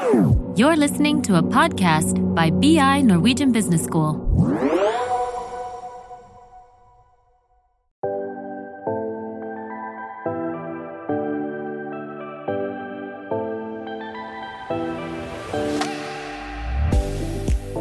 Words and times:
You're 0.00 0.76
listening 0.76 1.20
to 1.22 1.36
a 1.36 1.42
podcast 1.42 2.16
by 2.34 2.48
BI 2.48 3.02
Norwegian 3.02 3.52
Business 3.52 3.84
School. 3.84 4.16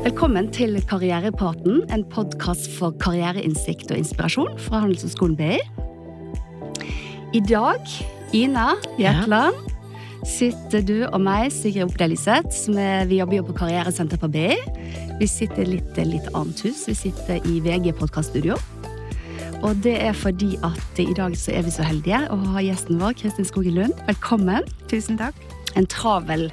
Velkommen 0.04 0.52
til 0.52 0.84
Karrierepraten, 0.90 1.86
en 1.88 2.04
podkast 2.04 2.68
for 2.76 2.92
karriereinnsikt 3.00 3.92
og 3.92 3.98
inspirasjon 3.98 4.60
fra 4.60 4.84
Handelshøyskolen 4.84 5.40
BI. 5.40 5.56
I 7.34 7.40
dag, 7.48 7.80
Ina 8.36 8.74
Jetland, 9.00 9.59
sitter 10.40 10.84
du 10.86 10.98
og 11.10 11.20
meg, 11.24 11.50
Sigrid 11.52 11.84
Oppdal 11.84 12.14
Liseth, 12.14 12.70
vi 13.10 13.18
jobber 13.18 13.40
jo 13.40 13.46
på 13.50 13.56
Karrieresenter 13.58 14.20
på 14.22 14.30
BI. 14.32 14.56
Vi 15.20 15.28
sitter 15.28 15.66
i 15.66 15.74
litt, 15.74 15.98
litt 16.08 16.30
annet 16.32 16.62
hus. 16.64 16.86
Vi 16.88 16.96
sitter 16.96 17.44
i 17.50 17.58
VG 17.66 17.92
podkaststudio. 18.00 18.56
Og 19.60 19.82
det 19.84 19.98
er 20.00 20.16
fordi 20.16 20.54
at 20.64 21.02
i 21.04 21.12
dag 21.18 21.36
så 21.36 21.52
er 21.58 21.66
vi 21.68 21.74
så 21.76 21.84
heldige 21.84 22.22
å 22.32 22.38
ha 22.54 22.64
gjesten 22.64 23.02
vår, 23.02 23.18
Kristin 23.20 23.50
Skogen 23.50 23.76
Lund. 23.82 24.04
Velkommen. 24.08 24.68
Tusen 24.92 25.20
takk. 25.20 25.36
En 25.76 25.90
travel 25.92 26.48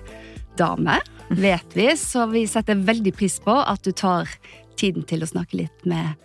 dame, 0.59 0.99
vet 1.30 1.79
vi, 1.79 1.93
så 2.01 2.27
vi 2.33 2.43
setter 2.51 2.83
veldig 2.89 3.15
pris 3.15 3.39
på 3.45 3.55
at 3.55 3.87
du 3.87 3.95
tar 3.95 4.27
tiden 4.80 5.07
til 5.07 5.23
å 5.23 5.30
snakke 5.30 5.63
litt 5.63 5.87
med 5.87 6.19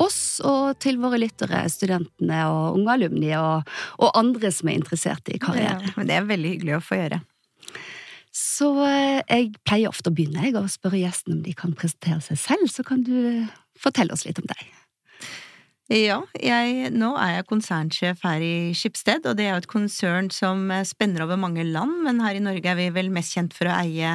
oss 0.00 0.40
og 0.46 0.78
til 0.82 1.00
våre 1.02 1.20
lyttere, 1.20 1.64
studentene 1.72 2.44
og 2.50 2.78
unge 2.78 2.96
alumni 2.96 3.32
og, 3.38 3.68
og 3.98 4.16
andre 4.18 4.52
som 4.54 4.70
er 4.70 4.80
interessert 4.80 5.28
i 5.32 5.40
karriere. 5.42 5.80
Ja, 5.82 5.94
men 5.98 6.10
det 6.10 6.18
er 6.18 6.28
veldig 6.28 6.54
hyggelig 6.56 6.76
å 6.78 6.84
få 6.84 7.00
gjøre. 7.00 7.20
Så 8.32 8.70
eh, 8.86 9.20
jeg 9.28 9.50
pleier 9.68 9.92
ofte 9.92 10.08
å 10.08 10.14
begynne 10.16 10.46
jeg, 10.46 10.56
å 10.56 10.64
spørre 10.70 11.02
gjestene 11.02 11.38
om 11.38 11.42
de 11.44 11.52
kan 11.56 11.74
presentere 11.76 12.22
seg 12.24 12.40
selv, 12.40 12.70
så 12.72 12.84
kan 12.86 13.04
du 13.04 13.44
fortelle 13.80 14.14
oss 14.16 14.24
litt 14.24 14.40
om 14.40 14.48
deg. 14.48 14.62
Ja, 15.92 16.22
jeg, 16.40 16.88
nå 16.96 17.10
er 17.20 17.34
jeg 17.34 17.44
konsernsjef 17.50 18.22
her 18.24 18.40
i 18.40 18.72
Skipsted, 18.76 19.26
og 19.28 19.36
det 19.36 19.44
er 19.44 19.50
jo 19.52 19.60
et 19.60 19.68
konsern 19.68 20.30
som 20.32 20.70
spenner 20.88 21.26
over 21.26 21.36
mange 21.36 21.66
land, 21.68 21.98
men 22.06 22.22
her 22.24 22.38
i 22.38 22.40
Norge 22.40 22.70
er 22.70 22.78
vi 22.78 22.86
vel 22.94 23.10
mest 23.12 23.34
kjent 23.36 23.52
for 23.52 23.68
å 23.68 23.74
eie 23.82 24.14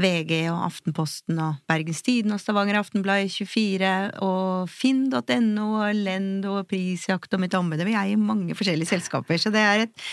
VG 0.00 0.48
og 0.50 0.64
Aftenposten 0.66 1.38
og 1.38 1.60
Bergens 1.70 2.02
Tidende 2.02 2.34
og 2.34 2.42
Stavanger 2.42 2.80
Aftenblad 2.80 3.30
24 3.30 3.92
og 4.26 4.72
finn.no 4.74 5.68
og 5.84 6.00
Lendo 6.00 6.56
og 6.58 6.66
Prisjakt 6.72 7.36
og 7.36 7.44
Mitt 7.44 7.54
ombud. 7.54 7.84
Vi 7.86 7.94
eier 7.94 8.18
mange 8.18 8.56
forskjellige 8.58 8.96
selskaper, 8.96 9.38
så 9.38 9.54
det 9.54 9.62
er 9.62 9.84
et 9.84 10.08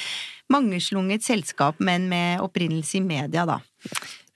mangeslunget 0.53 1.25
selskap, 1.25 1.81
men 1.81 2.05
med 2.11 2.43
opprinnelse 2.45 2.99
i 2.99 3.05
media, 3.07 3.47
da. 3.49 3.57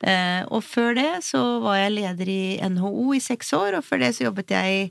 Eh, 0.05 0.41
og 0.49 0.63
før 0.65 0.97
det 0.97 1.11
så 1.27 1.43
var 1.63 1.77
jeg 1.77 1.93
leder 1.99 2.31
i 2.31 2.41
NHO 2.73 3.13
i 3.15 3.21
seks 3.23 3.53
år, 3.53 3.77
og 3.77 3.85
før 3.85 4.01
det 4.01 4.15
så 4.17 4.27
jobbet 4.27 4.55
jeg 4.55 4.79
i 4.79 4.89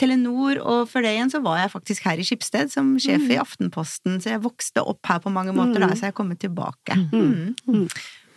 Telenor, 0.00 0.58
og 0.58 0.88
for 0.90 1.04
det 1.04 1.12
igjen 1.14 1.30
så 1.30 1.38
var 1.44 1.60
jeg 1.60 1.72
faktisk 1.74 2.06
her 2.08 2.18
i 2.18 2.26
Skipsted 2.26 2.72
som 2.72 2.94
sjef 3.02 3.28
i 3.30 3.38
Aftenposten, 3.38 4.18
så 4.22 4.34
jeg 4.34 4.42
vokste 4.42 4.82
opp 4.82 5.06
her 5.06 5.20
på 5.22 5.32
mange 5.34 5.54
måter, 5.54 5.78
da, 5.82 5.92
så 5.94 6.08
jeg 6.08 6.14
er 6.14 6.18
kommet 6.18 6.40
tilbake. 6.42 6.96
Mm. 7.12 7.86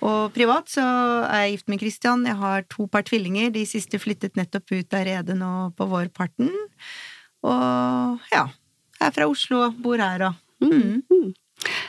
Og 0.06 0.34
privat 0.36 0.70
så 0.70 0.84
er 1.26 1.48
jeg 1.48 1.56
gift 1.56 1.72
med 1.74 1.82
Christian, 1.82 2.28
jeg 2.30 2.38
har 2.38 2.68
to 2.70 2.86
par 2.92 3.08
tvillinger, 3.08 3.50
de 3.56 3.66
siste 3.66 3.98
flyttet 4.02 4.38
nettopp 4.38 4.76
ut 4.76 4.94
av 4.94 5.08
redet 5.10 5.38
nå 5.40 5.52
på 5.78 5.90
vårparten. 5.90 6.52
Og 7.48 8.30
ja, 8.34 8.46
jeg 9.00 9.10
er 9.10 9.18
fra 9.18 9.30
Oslo, 9.30 9.64
bor 9.82 10.02
her 10.02 10.30
og 10.30 10.38
mm. 10.62 11.34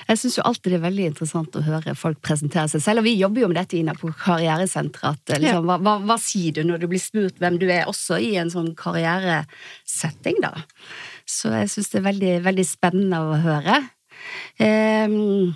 Jeg 0.09 0.21
syns 0.23 0.39
jo 0.39 0.45
alltid 0.49 0.73
det 0.73 0.79
er 0.79 0.87
veldig 0.87 1.07
interessant 1.11 1.57
å 1.59 1.63
høre 1.67 1.93
folk 1.99 2.21
presentere 2.25 2.71
seg 2.73 2.81
selv, 2.81 3.03
og 3.03 3.09
vi 3.09 3.19
jobber 3.19 3.43
jo 3.43 3.51
med 3.51 3.59
dette 3.61 3.77
Ina, 3.77 3.93
på 3.99 4.09
Karrieresenteret. 4.23 5.21
At, 5.29 5.35
liksom, 5.43 5.69
hva, 5.69 5.77
hva, 5.85 5.99
hva, 6.09 6.17
sier 6.23 6.57
du 6.57 6.63
når 6.65 6.81
du 6.81 6.89
blir 6.89 7.03
spurt 7.03 7.37
hvem 7.43 7.59
du 7.61 7.67
er, 7.69 7.85
også 7.91 8.17
i 8.25 8.33
en 8.41 8.53
sånn 8.53 8.73
karrieresetting, 8.79 10.41
da? 10.45 10.55
Så 11.29 11.53
jeg 11.53 11.69
syns 11.75 11.93
det 11.93 12.01
er 12.01 12.09
veldig, 12.09 12.35
veldig 12.49 12.65
spennende 12.65 13.21
å 13.21 13.37
høre. 13.45 13.83
Um, 14.57 15.53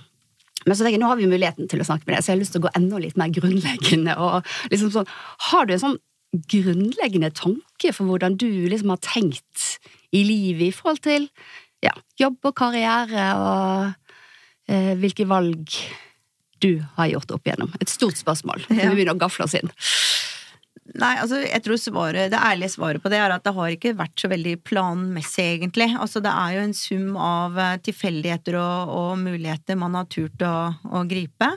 men 0.67 0.77
så 0.77 0.85
tenker 0.85 0.99
jeg, 0.99 1.03
nå 1.03 1.11
har 1.11 1.19
vi 1.19 1.31
muligheten 1.31 1.71
til 1.71 1.81
å 1.83 1.89
snakke 1.89 2.07
med 2.07 2.17
deg, 2.19 2.23
så 2.23 2.33
jeg 2.33 2.37
har 2.37 2.43
lyst 2.43 2.55
til 2.55 2.63
å 2.63 2.67
gå 2.67 2.77
enda 2.79 3.01
litt 3.03 3.19
mer 3.19 3.33
grunnleggende. 3.35 4.19
og 4.21 4.53
liksom 4.75 4.93
sånn, 4.95 5.11
Har 5.49 5.67
du 5.67 5.75
en 5.75 5.85
sånn 5.87 6.01
grunnleggende 6.53 7.33
tanke 7.37 7.93
for 7.93 8.09
hvordan 8.09 8.39
du 8.41 8.49
liksom 8.69 8.93
har 8.95 9.03
tenkt 9.05 9.67
i 10.13 10.23
livet 10.25 10.69
i 10.69 10.75
forhold 10.77 11.03
til 11.05 11.29
ja, 11.83 11.93
jobb 12.21 12.39
og 12.47 12.55
karriere 12.57 13.27
og 13.41 13.89
eh, 13.89 13.99
hvilke 15.01 15.27
valg 15.29 15.77
du 16.63 16.77
har 16.97 17.11
gjort 17.11 17.35
opp 17.37 17.49
igjennom? 17.49 17.73
Et 17.83 17.91
stort 17.91 18.21
spørsmål. 18.21 18.65
Ja. 18.71 18.89
Vi 18.89 19.01
begynner 19.01 19.17
å 19.17 19.23
gafle 19.25 19.49
oss 19.49 19.57
inn. 19.59 19.73
Nei, 20.99 21.13
altså 21.23 21.39
jeg 21.41 21.63
tror 21.63 21.79
svaret, 21.79 22.33
Det 22.33 22.39
ærlige 22.39 22.75
svaret 22.75 23.03
på 23.03 23.11
det 23.13 23.21
er 23.23 23.33
at 23.33 23.45
det 23.47 23.55
har 23.55 23.71
ikke 23.73 23.95
vært 23.97 24.19
så 24.19 24.29
veldig 24.29 24.57
planmessig, 24.67 25.47
egentlig. 25.57 25.93
Altså 25.95 26.21
Det 26.21 26.33
er 26.33 26.57
jo 26.57 26.65
en 26.67 26.75
sum 26.77 27.17
av 27.17 27.59
eh, 27.59 27.77
tilfeldigheter 27.87 28.59
og, 28.61 28.93
og 28.93 29.13
muligheter 29.23 29.79
man 29.79 29.95
har 29.97 30.09
turt 30.11 30.43
å, 30.43 30.57
å 30.91 31.05
gripe. 31.09 31.53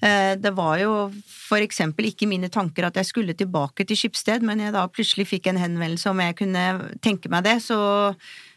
Eh, 0.00 0.34
det 0.40 0.52
var 0.56 0.80
jo 0.80 0.96
for 1.28 1.62
eksempel 1.62 2.08
ikke 2.08 2.28
mine 2.28 2.50
tanker 2.52 2.88
at 2.88 2.98
jeg 2.98 3.10
skulle 3.12 3.36
tilbake 3.36 3.86
til 3.86 4.00
Skipsted, 4.00 4.42
men 4.44 4.64
jeg 4.64 4.74
da 4.74 4.86
plutselig 4.88 5.28
fikk 5.30 5.52
en 5.52 5.60
henvendelse 5.60 6.10
om 6.10 6.24
jeg 6.24 6.40
kunne 6.40 6.66
tenke 7.04 7.30
meg 7.32 7.46
det, 7.46 7.58
så 7.64 7.78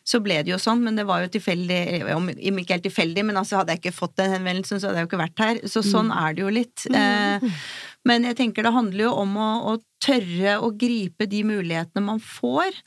så 0.09 0.21
ble 0.23 0.39
det 0.41 0.53
jo 0.53 0.59
sånn, 0.61 0.81
men 0.85 0.97
det 0.97 1.05
var 1.05 1.21
jo 1.21 1.29
tilfeldig 1.35 2.01
Om 2.15 2.31
ikke 2.31 2.77
helt 2.77 2.87
tilfeldig, 2.87 3.25
men 3.27 3.37
altså 3.37 3.59
hadde 3.59 3.75
jeg 3.75 3.83
ikke 3.83 3.97
fått 3.99 4.15
den 4.17 4.33
henvendelsen, 4.37 4.81
så 4.81 4.89
hadde 4.89 5.03
jeg 5.03 5.07
jo 5.07 5.11
ikke 5.11 5.21
vært 5.21 5.43
her. 5.43 5.61
Så 5.69 5.83
sånn 5.85 6.09
mm. 6.09 6.17
er 6.21 6.35
det 6.35 6.43
jo 6.43 6.55
litt. 6.55 6.87
Mm. 6.89 6.97
Eh, 7.01 7.67
men 8.09 8.25
jeg 8.29 8.39
tenker 8.39 8.65
det 8.65 8.73
handler 8.73 9.05
jo 9.09 9.13
om 9.21 9.37
å, 9.37 9.51
å, 9.73 9.77
tørre 9.99 10.53
å 10.63 10.71
gripe 10.79 11.27
de 11.27 11.43
mulighetene 11.43 12.05
man 12.05 12.21
får. 12.23 12.77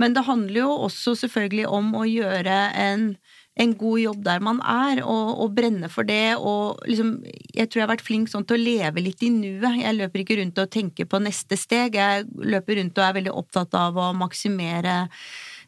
Men 0.00 0.16
det 0.16 0.24
handler 0.24 0.62
jo 0.62 0.70
også 0.88 1.14
selvfølgelig 1.20 1.68
om 1.68 1.92
å 2.00 2.08
gjøre 2.08 2.58
en 2.80 3.12
en 3.60 3.74
god 3.76 3.98
jobb 4.00 4.20
der 4.24 4.40
man 4.40 4.60
er, 4.64 5.02
og, 5.04 5.32
og, 5.44 5.50
brenne 5.56 5.88
for 5.92 6.08
det. 6.08 6.38
Og 6.40 6.80
liksom, 6.88 7.18
jeg 7.52 7.68
tror 7.68 7.82
jeg 7.82 7.84
har 7.84 7.92
vært 7.92 8.06
flink 8.06 8.32
sånn 8.32 8.46
til 8.48 8.56
å 8.56 8.62
leve 8.62 9.04
litt 9.04 9.22
i 9.24 9.28
nuet. 9.34 9.82
Jeg 9.82 9.98
løper 9.98 10.22
ikke 10.22 10.38
rundt 10.40 10.60
og 10.62 10.70
tenker 10.72 11.08
på 11.08 11.20
neste 11.20 11.58
steg. 11.60 11.98
Jeg 12.00 12.24
løper 12.32 12.80
rundt 12.80 12.96
og 12.96 13.04
er 13.04 13.18
veldig 13.20 13.34
opptatt 13.42 13.76
av 13.76 14.00
å 14.00 14.12
maksimere 14.16 15.02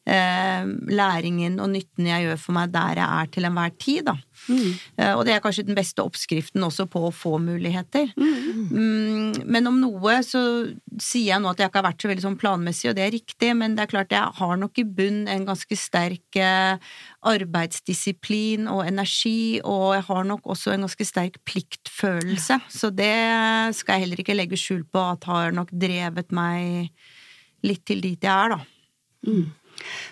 eh, 0.06 0.66
læringen 0.92 1.58
og 1.62 1.70
nytten 1.72 2.08
jeg 2.10 2.26
gjør 2.26 2.40
for 2.40 2.56
meg 2.56 2.72
der 2.74 3.00
jeg 3.00 3.08
er 3.22 3.30
til 3.32 3.48
enhver 3.48 3.74
tid, 3.80 4.02
da. 4.10 4.16
Mm. 4.48 4.72
Eh, 5.00 5.12
og 5.14 5.22
det 5.26 5.34
er 5.34 5.42
kanskje 5.44 5.66
den 5.68 5.78
beste 5.78 6.04
oppskriften 6.04 6.64
også 6.66 6.86
på 6.90 7.06
å 7.08 7.12
få 7.14 7.38
muligheter. 7.42 8.10
Mm. 8.18 8.66
Mm, 8.74 9.40
men 9.48 9.70
om 9.70 9.80
noe 9.80 10.18
så 10.26 10.42
sier 11.00 11.32
jeg 11.32 11.42
nå 11.42 11.52
at 11.52 11.62
jeg 11.62 11.70
ikke 11.70 11.80
har 11.80 11.88
vært 11.88 12.04
så 12.04 12.10
veldig 12.10 12.26
sånn 12.26 12.38
planmessig, 12.40 12.90
og 12.90 12.98
det 12.98 13.06
er 13.06 13.14
riktig, 13.16 13.52
men 13.56 13.76
det 13.76 13.86
er 13.86 13.92
klart 13.94 14.14
jeg 14.14 14.38
har 14.40 14.60
nok 14.60 14.82
i 14.82 14.86
bunn 14.98 15.24
en 15.30 15.48
ganske 15.48 15.78
sterk 15.78 16.40
eh, 16.40 16.92
arbeidsdisiplin 17.24 18.68
og 18.72 18.84
energi, 18.88 19.60
og 19.64 19.94
jeg 19.96 20.06
har 20.10 20.28
nok 20.28 20.52
også 20.54 20.74
en 20.74 20.86
ganske 20.86 21.08
sterk 21.08 21.40
pliktfølelse. 21.48 22.60
Så 22.68 22.92
det 22.92 23.14
skal 23.78 23.96
jeg 23.96 24.06
heller 24.06 24.24
ikke 24.24 24.36
legge 24.36 24.60
skjul 24.60 24.84
på 24.84 25.00
at 25.14 25.28
har 25.30 25.54
nok 25.56 25.72
drevet 25.72 26.34
meg 26.34 26.90
litt 27.64 27.84
til 27.88 28.02
dit 28.04 28.20
jeg 28.20 28.32
er, 28.32 28.58
da. 28.58 28.60
Mm. 29.24 29.44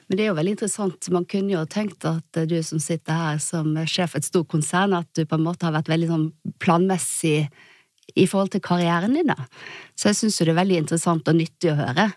Men 0.09 0.19
det 0.19 0.25
er 0.25 0.31
jo 0.31 0.39
veldig 0.39 0.55
interessant. 0.57 1.11
Man 1.15 1.27
kunne 1.29 1.55
jo 1.55 1.65
tenkt 1.71 2.07
at 2.09 2.41
du 2.49 2.57
som 2.67 2.81
sitter 2.83 3.19
her 3.19 3.43
som 3.43 3.75
sjef 3.89 4.17
et 4.19 4.27
stort 4.27 4.51
konsern, 4.53 4.97
at 4.97 5.09
du 5.17 5.25
på 5.27 5.39
en 5.39 5.47
måte 5.47 5.69
har 5.69 5.77
vært 5.77 5.93
veldig 5.93 6.11
sånn 6.11 6.27
planmessig 6.63 7.47
i 8.19 8.27
forhold 8.29 8.53
til 8.55 8.65
karrieren 8.65 9.15
din. 9.17 9.31
da. 9.31 9.39
Så 9.97 10.11
jeg 10.11 10.21
syns 10.21 10.41
jo 10.41 10.49
det 10.49 10.55
er 10.57 10.63
veldig 10.63 10.83
interessant 10.85 11.29
og 11.31 11.39
nyttig 11.39 11.73
å 11.73 11.79
høre. 11.79 12.11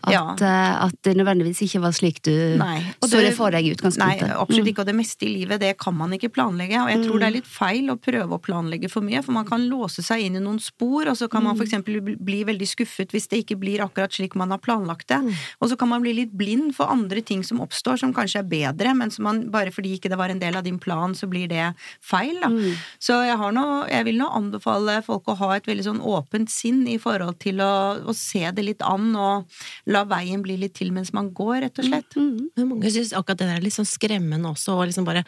At, 0.00 0.12
ja. 0.14 0.22
Eh, 0.32 0.84
at, 0.86 0.96
det 1.04 1.12
nødvendigvis 1.18 1.60
ikke 1.66 1.82
var 1.84 1.92
slik 1.96 2.22
du 2.24 2.32
nei, 2.60 2.78
så 3.02 3.10
det, 3.12 3.24
det 3.26 3.32
for 3.36 3.52
deg 3.52 3.66
i 3.68 3.72
utgangspunktet. 3.74 4.24
Nei, 4.30 4.36
absolutt 4.36 4.64
mm. 4.64 4.70
ikke. 4.72 4.84
Og 4.84 4.88
det 4.88 4.96
meste 4.96 5.26
i 5.26 5.32
livet, 5.34 5.60
det 5.60 5.74
kan 5.80 5.96
man 5.96 6.14
ikke 6.16 6.30
planlegge. 6.32 6.80
Og 6.80 6.88
jeg 6.92 7.02
tror 7.04 7.16
mm. 7.16 7.20
det 7.20 7.28
er 7.28 7.34
litt 7.34 7.50
feil 7.50 7.92
å 7.92 7.96
prøve 8.00 8.36
å 8.36 8.40
planlegge 8.42 8.90
for 8.92 9.04
mye, 9.04 9.20
for 9.26 9.36
man 9.36 9.48
kan 9.48 9.66
låse 9.68 10.04
seg 10.06 10.24
inn 10.24 10.38
i 10.40 10.42
noen 10.42 10.60
spor, 10.62 11.10
og 11.12 11.18
så 11.20 11.28
kan 11.32 11.44
man 11.44 11.58
mm. 11.58 11.64
f.eks. 11.66 12.16
bli 12.30 12.40
veldig 12.48 12.68
skuffet 12.70 13.12
hvis 13.14 13.28
det 13.30 13.42
ikke 13.44 13.58
blir 13.60 13.84
akkurat 13.84 14.14
slik 14.14 14.36
man 14.40 14.54
har 14.54 14.62
planlagt 14.64 15.10
det. 15.12 15.20
Mm. 15.26 15.36
Og 15.60 15.72
så 15.72 15.78
kan 15.80 15.92
man 15.92 16.04
bli 16.04 16.14
litt 16.22 16.32
blind 16.36 16.72
for 16.76 16.92
andre 16.92 17.24
ting 17.26 17.44
som 17.46 17.60
oppstår, 17.64 18.00
som 18.00 18.14
kanskje 18.16 18.40
er 18.40 18.48
bedre, 18.50 18.94
men 18.96 19.12
som 19.12 19.28
man 19.28 19.44
bare 19.52 19.74
fordi 19.74 19.96
ikke 19.98 20.12
det 20.12 20.20
var 20.20 20.32
en 20.32 20.40
del 20.40 20.56
av 20.56 20.64
din 20.64 20.80
plan, 20.80 21.14
så 21.16 21.28
blir 21.30 21.50
det 21.50 21.70
feil. 22.00 22.38
Da. 22.40 22.50
Mm. 22.52 22.80
Så 23.02 23.20
jeg, 23.26 23.36
har 23.40 23.54
noe, 23.56 23.84
jeg 23.90 24.08
vil 24.08 24.20
nå 24.20 24.30
anbefale 24.40 25.00
folk 25.04 25.28
å 25.28 25.36
ha 25.42 25.52
et 25.56 25.68
veldig 25.68 25.86
sånn 25.86 26.02
åpent 26.04 26.52
sinn 26.52 26.86
i 26.88 26.96
forhold 27.00 27.40
til 27.42 27.60
å, 27.64 27.72
å 28.00 28.16
se 28.16 28.46
det 28.56 28.64
litt 28.64 28.84
an, 28.86 29.12
og 29.12 29.60
la 29.90 30.04
veien 30.08 30.42
bli 30.44 30.56
litt 30.60 30.76
til 30.78 30.92
mens 30.94 31.12
man 31.16 31.32
går, 31.36 31.56
rett 31.66 31.80
og 31.82 31.88
slett. 31.88 32.14
Mm, 32.16 32.28
mm. 32.30 32.52
Men 32.58 32.70
mange 32.74 32.92
syns 32.94 33.14
akkurat 33.16 33.42
det 33.42 33.48
der 33.48 33.58
er 33.58 33.66
litt 33.66 33.76
sånn 33.76 33.88
skremmende 33.88 34.52
også, 34.52 34.76
å 34.78 34.86
liksom 34.86 35.08
bare 35.08 35.24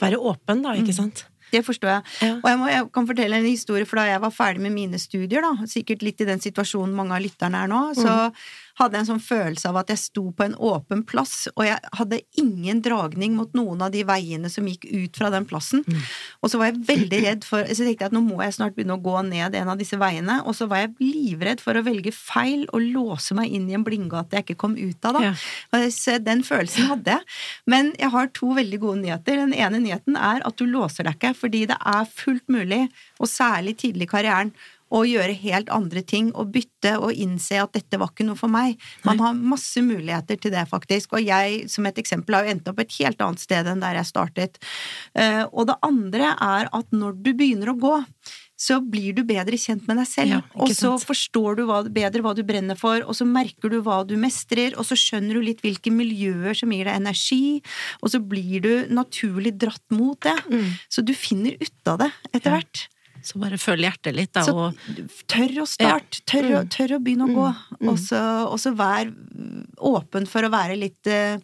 være 0.00 0.20
åpen, 0.20 0.64
da, 0.64 0.76
ikke 0.78 0.94
mm. 0.94 0.98
sant? 0.98 1.26
Det 1.50 1.64
forstår 1.66 1.90
jeg. 1.90 2.02
Ja. 2.22 2.34
Og 2.38 2.46
jeg, 2.46 2.58
må, 2.60 2.68
jeg, 2.70 2.86
kan 2.94 3.06
fortelle 3.08 3.40
en 3.40 3.48
historie, 3.48 3.86
for 3.88 3.98
da 3.98 4.06
jeg 4.06 4.22
var 4.22 4.34
ferdig 4.34 4.62
med 4.62 4.74
mine 4.76 5.00
studier, 5.02 5.42
da, 5.42 5.66
sikkert 5.70 6.04
litt 6.06 6.22
i 6.22 6.28
den 6.28 6.42
situasjonen 6.42 6.94
mange 6.96 7.16
av 7.16 7.24
lytterne 7.24 7.64
er 7.64 7.70
nå, 7.70 7.80
så 7.98 8.14
hadde 8.80 9.00
en 9.00 9.08
sånn 9.08 9.22
følelse 9.22 9.70
av 9.70 9.78
at 9.82 9.92
jeg 9.92 10.00
sto 10.02 10.24
på 10.36 10.46
en 10.46 10.56
åpen 10.56 11.04
plass, 11.08 11.48
og 11.54 11.64
jeg 11.66 11.78
hadde 11.98 12.20
ingen 12.40 12.80
dragning 12.84 13.36
mot 13.38 13.52
noen 13.56 13.84
av 13.86 13.92
de 13.94 14.02
veiene 14.08 14.50
som 14.52 14.66
gikk 14.68 14.86
ut 14.88 15.20
fra 15.20 15.30
den 15.32 15.46
plassen. 15.48 15.84
Og 16.40 16.52
så 16.52 16.60
var 16.60 16.70
jeg 16.70 16.82
veldig 16.88 17.20
redd 17.26 17.46
for 17.46 17.66
Så 17.70 17.84
tenkte 17.84 18.06
jeg 18.06 18.10
at 18.10 18.16
nå 18.16 18.22
må 18.24 18.40
jeg 18.42 18.56
snart 18.56 18.74
begynne 18.76 18.96
å 18.96 19.02
gå 19.02 19.16
ned 19.28 19.54
en 19.58 19.70
av 19.72 19.78
disse 19.80 19.98
veiene, 20.00 20.40
og 20.48 20.56
så 20.56 20.68
var 20.70 20.84
jeg 20.84 20.94
livredd 21.00 21.62
for 21.62 21.76
å 21.76 21.84
velge 21.86 22.12
feil 22.14 22.66
og 22.70 22.82
låse 22.82 23.36
meg 23.36 23.52
inn 23.54 23.68
i 23.70 23.76
en 23.78 23.86
blindgate 23.86 24.38
jeg 24.38 24.48
ikke 24.48 24.60
kom 24.64 24.76
ut 24.78 25.08
av, 25.08 25.18
da. 25.18 25.30
Ja. 25.30 25.84
Så 25.94 26.18
Den 26.24 26.42
følelsen 26.46 26.90
hadde 26.90 27.18
jeg. 27.18 27.38
Men 27.70 27.92
jeg 28.00 28.12
har 28.14 28.32
to 28.36 28.52
veldig 28.56 28.80
gode 28.82 29.02
nyheter. 29.04 29.40
Den 29.44 29.54
ene 29.56 29.80
nyheten 29.82 30.18
er 30.18 30.44
at 30.46 30.58
du 30.58 30.66
låser 30.68 31.06
deg 31.06 31.18
ikke, 31.18 31.34
fordi 31.44 31.64
det 31.70 31.78
er 31.78 32.08
fullt 32.08 32.46
mulig, 32.52 32.86
og 33.20 33.30
særlig 33.30 33.76
tidlig 33.80 34.08
i 34.08 34.12
karrieren, 34.14 34.52
å 34.90 35.04
gjøre 35.06 35.36
helt 35.42 35.70
andre 35.70 36.02
ting 36.02 36.32
og 36.34 36.50
bytte 36.54 36.96
og 36.98 37.12
innse 37.14 37.60
at 37.62 37.72
dette 37.76 37.98
var 38.00 38.10
ikke 38.10 38.26
noe 38.26 38.38
for 38.38 38.50
meg. 38.50 38.76
Man 39.06 39.22
har 39.22 39.34
masse 39.38 39.78
muligheter 39.86 40.40
til 40.42 40.50
det, 40.54 40.66
faktisk. 40.70 41.14
Og 41.14 41.22
jeg, 41.24 41.64
som 41.70 41.86
et 41.86 41.98
eksempel, 42.02 42.34
har 42.34 42.44
jo 42.48 42.56
endt 42.56 42.68
opp 42.72 42.82
et 42.82 42.96
helt 42.98 43.20
annet 43.22 43.40
sted 43.42 43.70
enn 43.70 43.80
der 43.84 44.00
jeg 44.00 44.10
startet. 44.10 44.58
Eh, 45.14 45.44
Og 45.52 45.66
det 45.70 45.78
andre 45.86 46.34
er 46.36 46.68
at 46.72 46.90
når 46.92 47.22
du 47.22 47.32
begynner 47.34 47.70
å 47.72 47.78
gå, 47.78 47.96
så 48.60 48.76
blir 48.84 49.14
du 49.16 49.22
bedre 49.24 49.56
kjent 49.56 49.86
med 49.88 49.96
deg 49.96 50.06
selv. 50.10 50.34
Ja, 50.34 50.40
og 50.60 50.68
så 50.76 50.90
forstår 51.00 51.56
du 51.56 51.62
hva, 51.64 51.78
bedre 51.88 52.20
hva 52.20 52.34
du 52.36 52.42
brenner 52.44 52.76
for, 52.76 53.00
og 53.08 53.16
så 53.16 53.24
merker 53.24 53.72
du 53.72 53.78
hva 53.80 54.02
du 54.04 54.18
mestrer, 54.20 54.76
og 54.76 54.84
så 54.84 54.98
skjønner 55.00 55.38
du 55.38 55.40
litt 55.46 55.62
hvilke 55.64 55.88
miljøer 55.94 56.52
som 56.58 56.68
gir 56.74 56.84
deg 56.84 56.98
energi, 57.00 57.62
og 58.02 58.12
så 58.12 58.20
blir 58.20 58.60
du 58.60 58.72
naturlig 58.92 59.54
dratt 59.56 59.86
mot 59.96 60.20
det. 60.28 60.36
Så 60.92 61.00
du 61.06 61.14
finner 61.16 61.56
ut 61.56 61.88
av 61.94 62.02
det 62.04 62.10
etter 62.34 62.58
Ja. 62.58 62.60
Så 63.22 63.38
bare 63.42 63.58
følg 63.60 63.84
hjertet 63.84 64.14
litt, 64.16 64.32
da, 64.32 64.42
Så 64.46 64.54
og 64.56 64.76
tørr 65.30 65.58
å 65.62 65.66
starte, 65.68 66.20
Tør, 66.30 66.48
å- 66.60 66.64
tør, 66.72 66.94
å 66.96 67.00
begynne 67.04 67.26
å 67.28 67.34
gå, 67.36 67.46
og 67.90 67.98
så, 68.00 68.20
og 68.48 68.58
så 68.62 68.72
vær 68.78 69.10
åpen 69.80 70.26
for 70.28 70.44
å 70.46 70.50
være 70.52 70.76
litt 70.80 71.06
uh, 71.10 71.36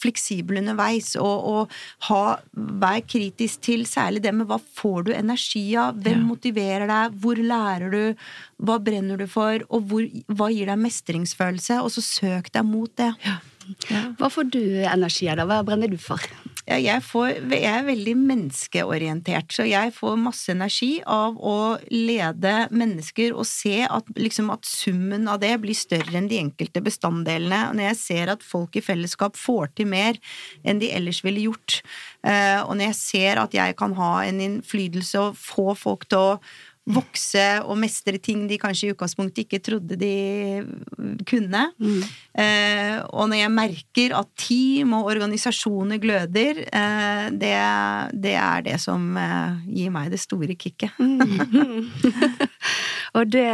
fleksibel 0.00 0.58
underveis, 0.62 1.14
og, 1.20 1.46
og 1.50 1.74
ha, 2.08 2.22
vær 2.54 3.00
kritisk 3.06 3.60
til 3.66 3.84
særlig 3.88 4.22
det 4.24 4.34
med 4.34 4.46
hva 4.50 4.58
får 4.78 5.08
du 5.08 5.12
energi 5.14 5.64
av, 5.80 5.94
hvem 6.02 6.20
Ja. 6.20 6.26
motiverer 6.28 6.86
deg, 6.90 7.18
hvor 7.22 7.36
lærer 7.40 7.90
du, 7.90 8.26
hva 8.64 8.78
brenner 8.82 9.18
du 9.20 9.26
for, 9.30 9.62
og 9.70 9.88
hvor, 9.90 10.06
hva 10.30 10.50
gir 10.54 10.66
deg 10.70 10.78
mestringsfølelse, 10.84 11.80
og 11.82 11.90
så 11.94 12.02
søk 12.04 12.50
deg 12.54 12.64
mot 12.68 12.90
det. 13.00 13.12
Hva 14.18 14.28
får 14.30 14.50
du 14.52 14.60
energi 14.84 15.28
av? 15.32 15.40
Hva 15.48 15.62
brenner 15.64 15.88
du 15.88 15.96
for? 15.98 16.20
Ja, 16.64 16.78
jeg, 16.80 17.02
får, 17.04 17.42
jeg 17.52 17.68
er 17.68 17.82
veldig 17.84 18.14
menneskeorientert, 18.16 19.52
så 19.52 19.66
jeg 19.68 19.92
får 19.92 20.14
masse 20.16 20.48
energi 20.54 21.02
av 21.04 21.36
å 21.36 21.76
lede 21.92 22.54
mennesker 22.72 23.36
og 23.36 23.44
se 23.44 23.82
at, 23.84 24.08
liksom, 24.16 24.48
at 24.54 24.64
summen 24.64 25.28
av 25.28 25.42
det 25.42 25.52
blir 25.60 25.76
større 25.76 26.16
enn 26.16 26.30
de 26.30 26.40
enkelte 26.40 26.80
bestanddelene. 26.84 27.66
Når 27.76 27.90
jeg 27.90 28.00
ser 28.00 28.32
at 28.32 28.46
folk 28.48 28.80
i 28.80 28.84
fellesskap 28.84 29.36
får 29.36 29.74
til 29.76 29.92
mer 29.92 30.16
enn 30.64 30.80
de 30.80 30.88
ellers 30.96 31.20
ville 31.26 31.44
gjort, 31.44 31.82
eh, 32.24 32.62
og 32.64 32.78
når 32.78 32.94
jeg 32.94 33.00
ser 33.02 33.44
at 33.44 33.60
jeg 33.60 33.76
kan 33.76 33.92
ha 34.00 34.14
en 34.24 34.40
innflytelse 34.48 35.20
og 35.20 35.36
få 35.36 35.74
folk 35.76 36.08
til 36.08 36.30
å 36.32 36.38
vokse 36.84 37.44
og 37.64 37.78
mestre 37.80 38.18
ting 38.20 38.44
de 38.48 38.58
kanskje 38.60 38.90
i 38.90 38.92
utgangspunktet 38.92 39.46
ikke 39.46 39.60
trodde 39.64 39.96
de 39.96 40.64
kunne. 41.24 41.62
Eh, 42.36 42.98
og 43.08 43.30
når 43.30 43.38
jeg 43.40 43.52
merker 43.54 44.16
at 44.18 44.28
team 44.36 44.92
og 44.98 45.08
organisasjoner 45.14 46.00
gløder, 46.02 46.60
eh, 46.68 47.26
det, 47.32 47.54
det 48.12 48.34
er 48.36 48.66
det 48.68 48.76
som 48.82 49.16
eh, 49.16 49.64
gir 49.72 49.94
meg 49.94 50.12
det 50.12 50.20
store 50.20 50.56
kicket. 50.58 50.92
Og 53.14 53.28
det, 53.30 53.46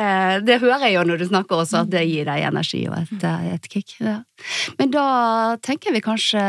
det 0.49 0.56
hører 0.62 0.87
jeg 0.87 0.94
jo 0.94 1.03
når 1.05 1.21
du 1.21 1.26
snakker 1.29 1.61
også, 1.61 1.83
at 1.83 1.91
det 1.93 2.06
gir 2.09 2.25
deg 2.25 2.47
energi 2.49 2.79
og 2.88 2.97
et, 2.97 3.26
et 3.53 3.67
kick. 3.69 3.93
Ja. 4.00 4.23
Men 4.79 4.94
da 4.94 5.05
tenker 5.61 5.93
vi 5.93 6.00
kanskje 6.00 6.41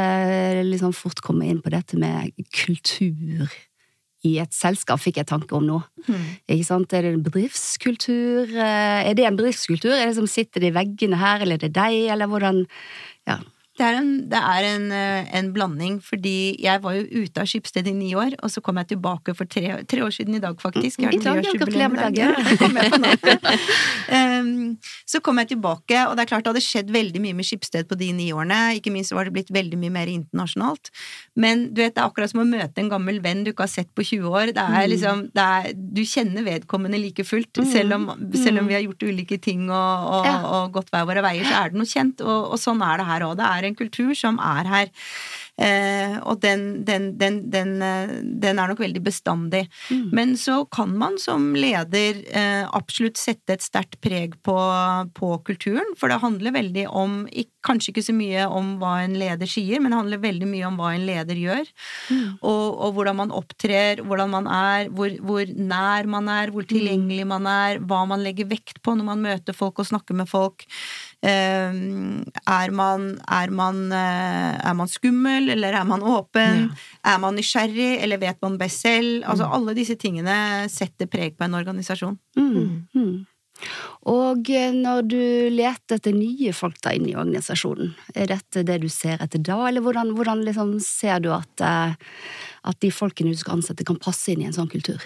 liksom 0.63 0.93
fort 0.95 1.19
komme 1.25 1.49
inn 1.51 1.59
på 1.59 1.73
dette 1.73 1.99
med 1.99 2.31
kultur 2.55 3.51
i 4.27 4.35
et 4.39 4.53
selskap, 4.53 4.99
fikk 5.01 5.17
jeg 5.17 5.27
tanke 5.31 5.55
om 5.57 5.63
nå. 5.65 5.79
Ikke 6.47 6.65
sant? 6.67 6.93
Er 6.93 7.01
det 7.07 7.13
en 7.15 7.23
bedriftskultur? 7.25 8.51
Eh, 8.53 9.09
Er 9.09 9.13
det 9.17 9.25
en 9.25 9.37
bedriftskultur? 9.39 9.91
Er 9.95 10.05
det 10.11 10.15
som 10.19 10.27
sitter 10.29 10.63
i 10.67 10.71
veggene 10.75 11.17
her, 11.17 11.41
eller 11.41 11.55
er 11.57 11.65
det 11.67 11.73
deg, 11.73 12.05
eller 12.13 12.27
hvordan 12.27 12.65
Ja. 13.27 13.39
Det 13.79 13.85
er, 13.87 13.97
en, 14.01 14.09
det 14.27 14.35
er 14.35 14.65
en, 14.67 14.85
eh, 14.91 15.29
en 15.39 15.49
blanding, 15.55 15.93
fordi 16.03 16.57
jeg 16.59 16.81
var 16.83 16.95
jo 16.97 17.23
ute 17.23 17.39
av 17.39 17.47
Skipsted 17.47 17.87
i 17.87 17.93
ni 17.95 18.09
år, 18.19 18.35
og 18.43 18.51
så 18.51 18.59
kom 18.63 18.77
jeg 18.81 18.89
tilbake 18.91 19.31
for 19.37 19.47
tre, 19.47 19.77
tre 19.87 20.03
år 20.03 20.11
siden 20.11 20.35
i 20.35 20.41
dag, 20.43 20.57
faktisk. 20.59 20.99
Jeg 20.99 21.07
har 21.07 21.15
I 21.15 21.21
dag, 21.23 21.39
gratulerer 21.55 21.89
med 21.89 22.03
dagen. 22.03 23.55
Um, 24.11 24.75
så 25.11 25.21
kom 25.23 25.39
jeg 25.39 25.53
tilbake, 25.53 25.97
og 26.03 26.17
det 26.17 26.25
er 26.25 26.31
klart 26.33 26.45
det 26.45 26.51
hadde 26.51 26.63
skjedd 26.65 26.91
veldig 26.93 27.23
mye 27.23 27.37
med 27.39 27.47
Skipsted 27.47 27.87
på 27.87 27.95
de 27.97 28.11
ni 28.17 28.27
årene. 28.35 28.59
Ikke 28.77 28.91
minst 28.93 29.15
var 29.15 29.29
det 29.29 29.33
blitt 29.37 29.53
veldig 29.55 29.79
mye 29.79 29.95
mer 29.95 30.11
internasjonalt. 30.11 30.91
Men 31.39 31.69
du 31.71 31.81
vet, 31.81 31.95
det 31.95 32.03
er 32.03 32.11
akkurat 32.11 32.35
som 32.35 32.43
å 32.43 32.47
møte 32.51 32.83
en 32.83 32.91
gammel 32.91 33.21
venn 33.23 33.45
du 33.47 33.53
ikke 33.53 33.65
har 33.69 33.71
sett 33.71 33.89
på 33.95 34.05
20 34.05 34.29
år. 34.29 34.53
Det 34.57 34.67
er 34.67 34.91
liksom, 34.91 35.25
det 35.31 35.47
er, 35.47 35.71
du 35.73 36.03
kjenner 36.03 36.45
vedkommende 36.45 36.99
like 37.01 37.25
fullt, 37.27 37.63
selv 37.71 37.97
om, 37.97 38.07
selv 38.35 38.61
om 38.61 38.69
vi 38.69 38.77
har 38.77 38.85
gjort 38.85 39.07
ulike 39.07 39.39
ting 39.41 39.65
og, 39.71 40.11
og, 40.19 40.29
og 40.51 40.77
gått 40.77 40.91
hver 40.93 41.07
våre 41.07 41.23
veier, 41.25 41.47
så 41.47 41.63
er 41.63 41.71
det 41.73 41.81
noe 41.81 41.89
kjent. 41.89 42.21
Og, 42.27 42.51
og 42.53 42.61
sånn 42.61 42.83
er 42.85 43.01
det 43.01 43.09
her 43.09 43.27
òg. 43.31 43.37
Det 43.39 43.47
er 43.47 43.70
en 43.70 43.70
kultur 43.75 44.13
som 44.17 44.39
er 44.39 44.69
her. 44.71 44.91
Eh, 45.61 46.15
og 46.25 46.39
den, 46.41 46.83
den, 46.87 47.11
den, 47.19 47.51
den, 47.53 47.75
eh, 47.85 48.13
den 48.23 48.57
er 48.61 48.71
nok 48.71 48.79
veldig 48.81 49.03
bestandig. 49.05 49.65
Men 50.15 50.33
så 50.39 50.63
kan 50.73 50.95
man 50.97 51.17
som 51.21 51.51
leder 51.55 52.21
eh, 52.31 52.63
absolutt 52.73 53.19
sette 53.21 53.53
et 53.53 53.61
sterkt 53.65 53.99
preg 54.01 54.37
på, 54.47 54.55
på 55.17 55.33
kulturen, 55.45 55.93
for 55.99 56.09
det 56.09 56.21
handler 56.23 56.55
veldig 56.55 56.87
om 56.89 57.27
ik- 57.31 57.60
Kanskje 57.65 57.91
ikke 57.93 58.03
så 58.05 58.15
mye 58.15 58.47
om 58.49 58.73
hva 58.81 58.95
en 59.03 59.13
leder 59.19 59.49
sier, 59.49 59.81
men 59.81 59.93
det 59.93 59.99
handler 59.99 60.23
veldig 60.23 60.49
mye 60.49 60.67
om 60.69 60.79
hva 60.79 60.93
en 60.95 61.05
leder 61.07 61.37
gjør. 61.37 61.71
Og, 62.41 62.65
og 62.87 62.95
hvordan 62.97 63.19
man 63.19 63.33
opptrer, 63.35 64.01
hvordan 64.05 64.31
man 64.33 64.49
er, 64.51 64.89
hvor, 64.95 65.13
hvor 65.21 65.53
nær 65.57 66.09
man 66.09 66.29
er, 66.31 66.53
hvor 66.53 66.65
tilgjengelig 66.67 67.27
man 67.29 67.47
er, 67.49 67.81
hva 67.85 68.03
man 68.09 68.23
legger 68.25 68.49
vekt 68.49 68.81
på 68.81 68.95
når 68.97 69.09
man 69.11 69.23
møter 69.23 69.57
folk 69.57 69.81
og 69.81 69.89
snakker 69.91 70.17
med 70.17 70.29
folk. 70.31 70.65
Eh, 71.21 71.81
er 72.49 72.73
man, 72.73 73.09
er 73.29 73.53
man, 73.53 73.83
eh, 73.93 74.57
er 74.57 74.77
man 74.77 74.89
skummel, 74.89 75.51
eller 75.53 75.77
er 75.77 75.85
man 75.87 76.01
åpen? 76.01 76.71
Er 77.05 77.19
man 77.21 77.37
nysgjerrig, 77.37 77.99
eller 78.01 78.21
vet 78.21 78.41
man 78.41 78.57
best 78.61 78.81
selv? 78.87 79.21
Altså 79.29 79.49
Alle 79.51 79.77
disse 79.77 79.97
tingene 80.01 80.67
setter 80.71 81.09
preg 81.11 81.37
på 81.37 81.45
en 81.45 81.59
organisasjon. 81.61 82.17
Mm. 82.37 82.87
Mm. 82.95 83.13
Og 84.11 84.49
eh, 84.49 84.71
når 84.73 85.03
du 85.11 85.21
leter 85.53 85.99
etter 85.99 86.15
nye 86.15 86.53
folk 86.55 86.79
da 86.81 86.95
inn 86.97 87.09
i 87.09 87.17
organisasjonen, 87.17 87.93
er 88.15 88.31
dette 88.33 88.65
det 88.67 88.79
du 88.81 88.89
ser 88.89 89.21
etter 89.21 89.43
da, 89.45 89.59
eller 89.69 89.85
hvordan, 89.85 90.15
hvordan 90.17 90.43
liksom 90.47 90.73
ser 90.83 91.21
du 91.21 91.29
at, 91.35 91.65
eh, 91.65 91.93
at 92.71 92.81
de 92.81 92.91
folkene 92.93 93.33
du 93.33 93.39
skal 93.39 93.59
ansette, 93.59 93.85
kan 93.87 94.01
passe 94.01 94.33
inn 94.33 94.41
i 94.43 94.49
en 94.49 94.57
sånn 94.57 94.71
kultur? 94.71 95.01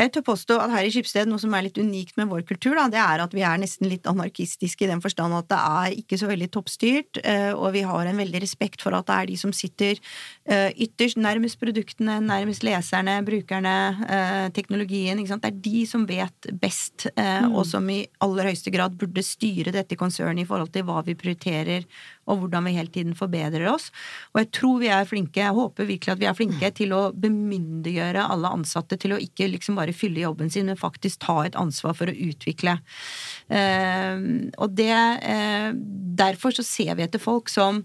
Jeg 0.00 0.12
tør 0.14 0.22
påstå 0.30 0.56
at 0.62 0.72
her 0.72 0.86
i 0.86 0.90
Skipsted, 0.92 1.28
noe 1.28 1.40
som 1.42 1.52
er 1.52 1.66
litt 1.66 1.76
unikt 1.76 2.16
med 2.16 2.30
vår 2.30 2.46
kultur, 2.48 2.72
da, 2.78 2.86
det 2.88 3.00
er 3.02 3.20
at 3.20 3.34
vi 3.36 3.42
er 3.44 3.58
nesten 3.60 3.88
litt 3.90 4.06
anarkistiske 4.08 4.86
i 4.86 4.88
den 4.88 5.02
forstand 5.04 5.36
at 5.36 5.48
det 5.50 5.58
er 5.60 5.96
ikke 6.00 6.16
så 6.16 6.30
veldig 6.30 6.48
toppstyrt, 6.54 7.20
eh, 7.20 7.50
og 7.52 7.74
vi 7.74 7.82
har 7.84 8.08
en 8.08 8.20
veldig 8.22 8.40
respekt 8.40 8.80
for 8.84 8.96
at 8.96 9.10
det 9.10 9.16
er 9.18 9.28
de 9.28 9.36
som 9.42 9.52
sitter 9.52 10.00
eh, 10.48 10.70
ytterst 10.86 11.20
nærmest 11.20 11.60
produktene, 11.60 12.16
nærmest 12.24 12.64
leserne, 12.64 13.18
brukerne, 13.26 13.74
eh, 14.06 14.46
teknologien. 14.56 15.20
Ikke 15.20 15.34
sant? 15.34 15.44
Det 15.44 15.52
er 15.52 15.60
de 15.68 15.84
som 15.90 16.06
vet 16.08 16.50
best, 16.62 17.10
eh, 17.12 17.44
og 17.50 17.66
som 17.68 17.84
i 17.92 18.00
aller 18.24 18.48
høyeste 18.48 18.72
grad 18.72 18.96
burde 19.00 19.24
styre 19.26 19.74
dette 19.76 20.00
konsernet 20.00 20.46
i 20.46 20.48
forhold 20.48 20.72
til 20.72 20.88
hva 20.88 21.04
vi 21.04 21.18
prioriterer, 21.18 21.84
og 22.30 22.44
hvordan 22.44 22.68
vi 22.68 22.76
hele 22.76 22.92
tiden 22.94 23.16
forbedrer 23.18 23.68
oss. 23.68 23.90
Og 24.32 24.44
jeg 24.44 24.50
tror 24.56 24.80
vi 24.80 24.90
er 24.94 25.08
flinke, 25.08 25.42
jeg 25.42 25.56
håper 25.56 25.88
virkelig 25.88 26.14
at 26.14 26.22
vi 26.22 26.30
er 26.30 26.38
flinke 26.38 26.72
til 26.80 26.96
å 26.96 27.02
bemyndiggjøre 27.12 28.24
alle 28.32 28.54
ansatte 28.56 28.96
til 29.00 29.16
å 29.16 29.20
ikke 29.20 29.50
liksom 29.50 29.78
bare 29.78 29.89
fylle 29.96 30.24
jobben 30.24 30.50
sin, 30.52 30.70
men 30.70 30.78
faktisk 30.78 31.22
ta 31.24 31.40
et 31.44 31.58
ansvar 31.58 31.96
for 31.98 32.10
å 32.10 32.16
utvikle. 32.30 32.78
Eh, 33.48 34.24
og 34.60 34.78
det 34.78 34.94
eh, 34.94 35.70
Derfor 36.20 36.52
så 36.52 36.62
ser 36.66 36.98
vi 36.98 37.04
etter 37.06 37.22
folk 37.22 37.48
som 37.48 37.84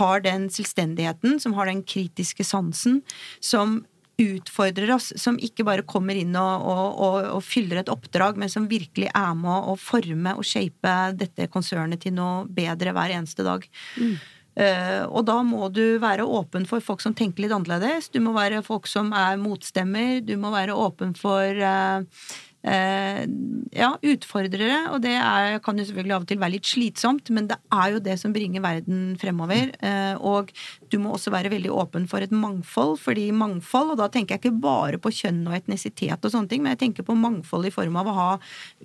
har 0.00 0.22
den 0.24 0.48
selvstendigheten, 0.50 1.36
som 1.38 1.54
har 1.54 1.68
den 1.70 1.84
kritiske 1.86 2.42
sansen, 2.42 2.98
som 3.38 3.84
utfordrer 4.18 4.90
oss, 4.94 5.12
som 5.20 5.36
ikke 5.38 5.64
bare 5.66 5.84
kommer 5.86 6.16
inn 6.16 6.34
og, 6.40 6.64
og, 6.64 6.86
og, 7.04 7.18
og 7.36 7.44
fyller 7.44 7.82
et 7.82 7.92
oppdrag, 7.92 8.38
men 8.40 8.50
som 8.52 8.68
virkelig 8.70 9.10
er 9.12 9.34
med 9.38 9.68
å 9.70 9.76
forme 9.80 10.32
og 10.38 10.46
shape 10.46 10.94
dette 11.20 11.50
konsernet 11.52 12.02
til 12.02 12.16
noe 12.16 12.46
bedre 12.48 12.96
hver 12.96 13.12
eneste 13.18 13.44
dag. 13.46 13.68
Eh, 14.00 14.16
og 14.56 15.26
da 15.28 15.40
må 15.44 15.68
du 15.68 15.98
være 16.00 16.24
åpen 16.24 16.64
for 16.68 16.80
folk 16.80 17.02
som 17.04 17.12
tenker 17.16 17.44
litt 17.44 17.52
annerledes. 17.52 18.08
Du 18.08 18.22
må 18.24 18.32
være 18.36 18.62
folk 18.64 18.88
som 18.88 19.12
er 19.12 19.36
motstemmer. 19.40 20.22
Du 20.24 20.32
må 20.40 20.52
være 20.54 20.76
åpen 20.76 21.12
for 21.18 21.44
eh, 21.44 21.98
eh, 22.00 22.55
ja, 22.66 23.90
utfordrere, 24.02 24.78
og 24.90 25.02
det 25.04 25.12
er, 25.14 25.58
kan 25.62 25.78
jo 25.78 25.84
selvfølgelig 25.86 26.14
av 26.16 26.24
og 26.24 26.28
til 26.30 26.40
være 26.42 26.54
litt 26.56 26.66
slitsomt, 26.66 27.30
men 27.30 27.46
det 27.50 27.56
er 27.72 27.92
jo 27.94 28.00
det 28.02 28.16
som 28.18 28.32
bringer 28.34 28.64
verden 28.64 29.16
fremover. 29.20 29.70
Eh, 29.80 30.14
og 30.18 30.50
du 30.90 30.98
må 31.02 31.12
også 31.14 31.30
være 31.34 31.52
veldig 31.52 31.70
åpen 31.70 32.08
for 32.10 32.24
et 32.24 32.34
mangfold, 32.34 32.96
fordi 33.02 33.28
mangfold, 33.36 33.94
og 33.94 34.00
da 34.02 34.08
tenker 34.12 34.36
jeg 34.36 34.44
ikke 34.44 34.60
bare 34.64 34.98
på 34.98 35.12
kjønn 35.14 35.44
og 35.46 35.54
etnisitet 35.58 36.18
og 36.26 36.34
sånne 36.34 36.50
ting, 36.50 36.64
men 36.64 36.74
jeg 36.74 36.82
tenker 36.84 37.06
på 37.06 37.16
mangfold 37.18 37.68
i 37.70 37.74
form 37.74 37.96
av 38.02 38.10
å 38.10 38.16
ha 38.18 38.28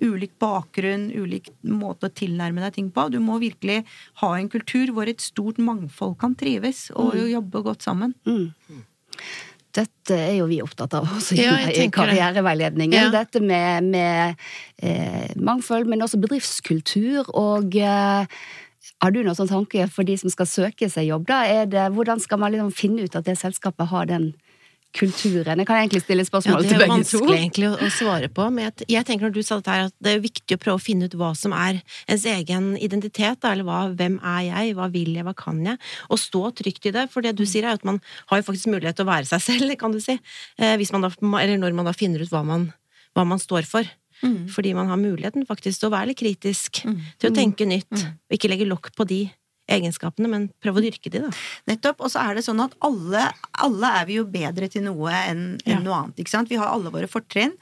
ulik 0.02 0.36
bakgrunn, 0.42 1.08
ulik 1.18 1.50
måte 1.66 2.06
å 2.06 2.14
tilnærme 2.22 2.62
deg 2.66 2.78
ting 2.78 2.92
på. 2.94 3.08
Du 3.10 3.18
må 3.20 3.40
virkelig 3.42 3.82
ha 4.22 4.34
en 4.38 4.48
kultur 4.52 4.94
hvor 4.94 5.10
et 5.10 5.20
stort 5.20 5.58
mangfold 5.62 6.18
kan 6.22 6.34
trives 6.38 6.90
og 6.94 7.12
Mm. 7.12 7.28
jobbe 7.32 7.62
godt 7.62 7.82
sammen. 7.82 8.14
Dette 9.72 10.16
er 10.18 10.34
jo 10.36 10.46
vi 10.50 10.58
opptatt 10.60 10.92
av 10.98 11.06
også 11.16 11.36
Ja, 11.38 11.54
i 11.72 11.86
karriereveiledningen. 11.92 12.92
det. 12.92 13.04
Ja. 13.06 13.10
Dette 13.22 13.40
med, 13.40 13.84
med 13.88 14.34
eh, 14.82 15.32
mangfold, 15.40 15.88
men 15.88 16.04
også 16.04 16.20
bedriftskultur. 16.20 17.30
Og 17.32 17.76
eh, 17.80 18.26
har 19.02 19.14
du 19.14 19.22
noen 19.22 19.38
sånn 19.38 19.48
tanke 19.50 19.86
for 19.88 20.04
de 20.04 20.18
som 20.20 20.30
skal 20.32 20.50
søke 20.50 20.90
seg 20.92 21.08
jobb? 21.08 21.24
da? 21.30 21.42
Er 21.48 21.66
det, 21.72 21.86
hvordan 21.96 22.20
skal 22.20 22.42
man 22.42 22.52
liksom 22.52 22.72
finne 22.76 23.06
ut 23.08 23.16
at 23.16 23.24
det 23.28 23.38
selskapet 23.40 23.88
har 23.94 24.10
den 24.12 24.34
kulturen? 24.96 25.62
Jeg 25.62 25.68
kan 25.68 25.80
egentlig 25.80 26.02
stille 26.04 26.24
spørsmål 26.26 26.62
det 26.64 26.72
til 26.72 26.82
begge 26.82 26.88
to? 26.88 26.96
begge 26.96 27.08
to. 27.08 27.20
vanskelig 27.20 27.38
egentlig 27.38 27.68
å, 27.68 27.72
å 27.76 27.90
svare 27.94 28.28
på, 28.32 28.48
men 28.52 28.66
jeg, 28.68 28.88
jeg 28.94 29.08
tenker 29.08 29.28
når 29.28 29.34
du 29.36 29.40
sa 29.46 29.58
dette 29.60 29.76
her, 29.76 29.88
at 29.90 29.96
det 30.04 30.12
er 30.12 30.24
viktig 30.24 30.58
å 30.58 30.62
prøve 30.62 30.80
å 30.80 30.82
finne 30.82 31.08
ut 31.08 31.16
hva 31.20 31.32
som 31.38 31.54
er 31.56 31.80
ens 32.12 32.26
egen 32.32 32.68
identitet, 32.76 33.40
da, 33.42 33.54
eller 33.54 33.68
hva, 33.68 33.80
hvem 33.98 34.18
er 34.34 34.42
jeg, 34.48 34.76
hva 34.78 34.90
vil 34.92 35.12
jeg, 35.16 35.26
hva 35.28 35.34
kan 35.38 35.62
jeg, 35.66 35.80
og 36.08 36.22
stå 36.22 36.44
trygt 36.62 36.90
i 36.90 36.94
det, 36.98 37.08
for 37.12 37.24
det 37.24 37.34
du 37.38 37.44
sier 37.48 37.68
er 37.68 37.80
at 37.80 37.88
man 37.88 38.02
har 38.30 38.42
jo 38.42 38.48
faktisk 38.50 38.72
mulighet 38.72 39.00
til 39.00 39.08
å 39.08 39.12
være 39.12 39.28
seg 39.32 39.44
selv, 39.48 39.76
kan 39.80 39.96
du 39.96 40.00
si, 40.02 40.18
eh, 40.60 40.76
hvis 40.80 40.94
man 40.94 41.08
da, 41.08 41.12
eller 41.40 41.58
når 41.60 41.76
man 41.78 41.90
da 41.90 41.96
finner 41.96 42.24
ut 42.24 42.32
hva 42.32 42.44
man, 42.46 42.70
hva 43.16 43.26
man 43.28 43.42
står 43.42 43.68
for. 43.68 43.88
Fordi 44.22 44.70
man 44.70 44.86
har 44.86 45.00
muligheten 45.00 45.42
faktisk 45.48 45.80
til 45.80 45.88
å 45.88 45.94
være 45.96 46.12
litt 46.12 46.20
kritisk, 46.20 46.84
til 47.18 47.26
å 47.26 47.34
tenke 47.34 47.66
nytt, 47.66 47.90
og 47.90 48.36
ikke 48.36 48.52
legge 48.52 48.68
lokk 48.70 48.92
på 48.94 49.06
de 49.10 49.24
egenskapene, 49.70 50.28
men 50.28 50.50
prøve 50.62 50.80
å 50.80 50.84
dyrke 50.84 51.10
de, 51.12 51.22
da. 51.26 51.30
Nettopp. 51.70 52.00
Og 52.02 52.10
så 52.12 52.22
er 52.26 52.34
det 52.38 52.44
sånn 52.46 52.60
at 52.64 52.74
alle, 52.84 53.28
alle 53.62 53.92
er 54.00 54.06
vi 54.08 54.18
jo 54.18 54.24
bedre 54.28 54.68
til 54.72 54.82
noe 54.88 55.10
enn 55.12 55.58
Ja. 55.66 55.78
noe 55.78 55.94
annet. 56.02 56.16
ikke 56.16 56.28
sant? 56.34 56.48
Vi 56.48 56.56
har 56.56 56.66
alle 56.68 56.90
våre 56.90 57.08
fortrinn. 57.08 57.54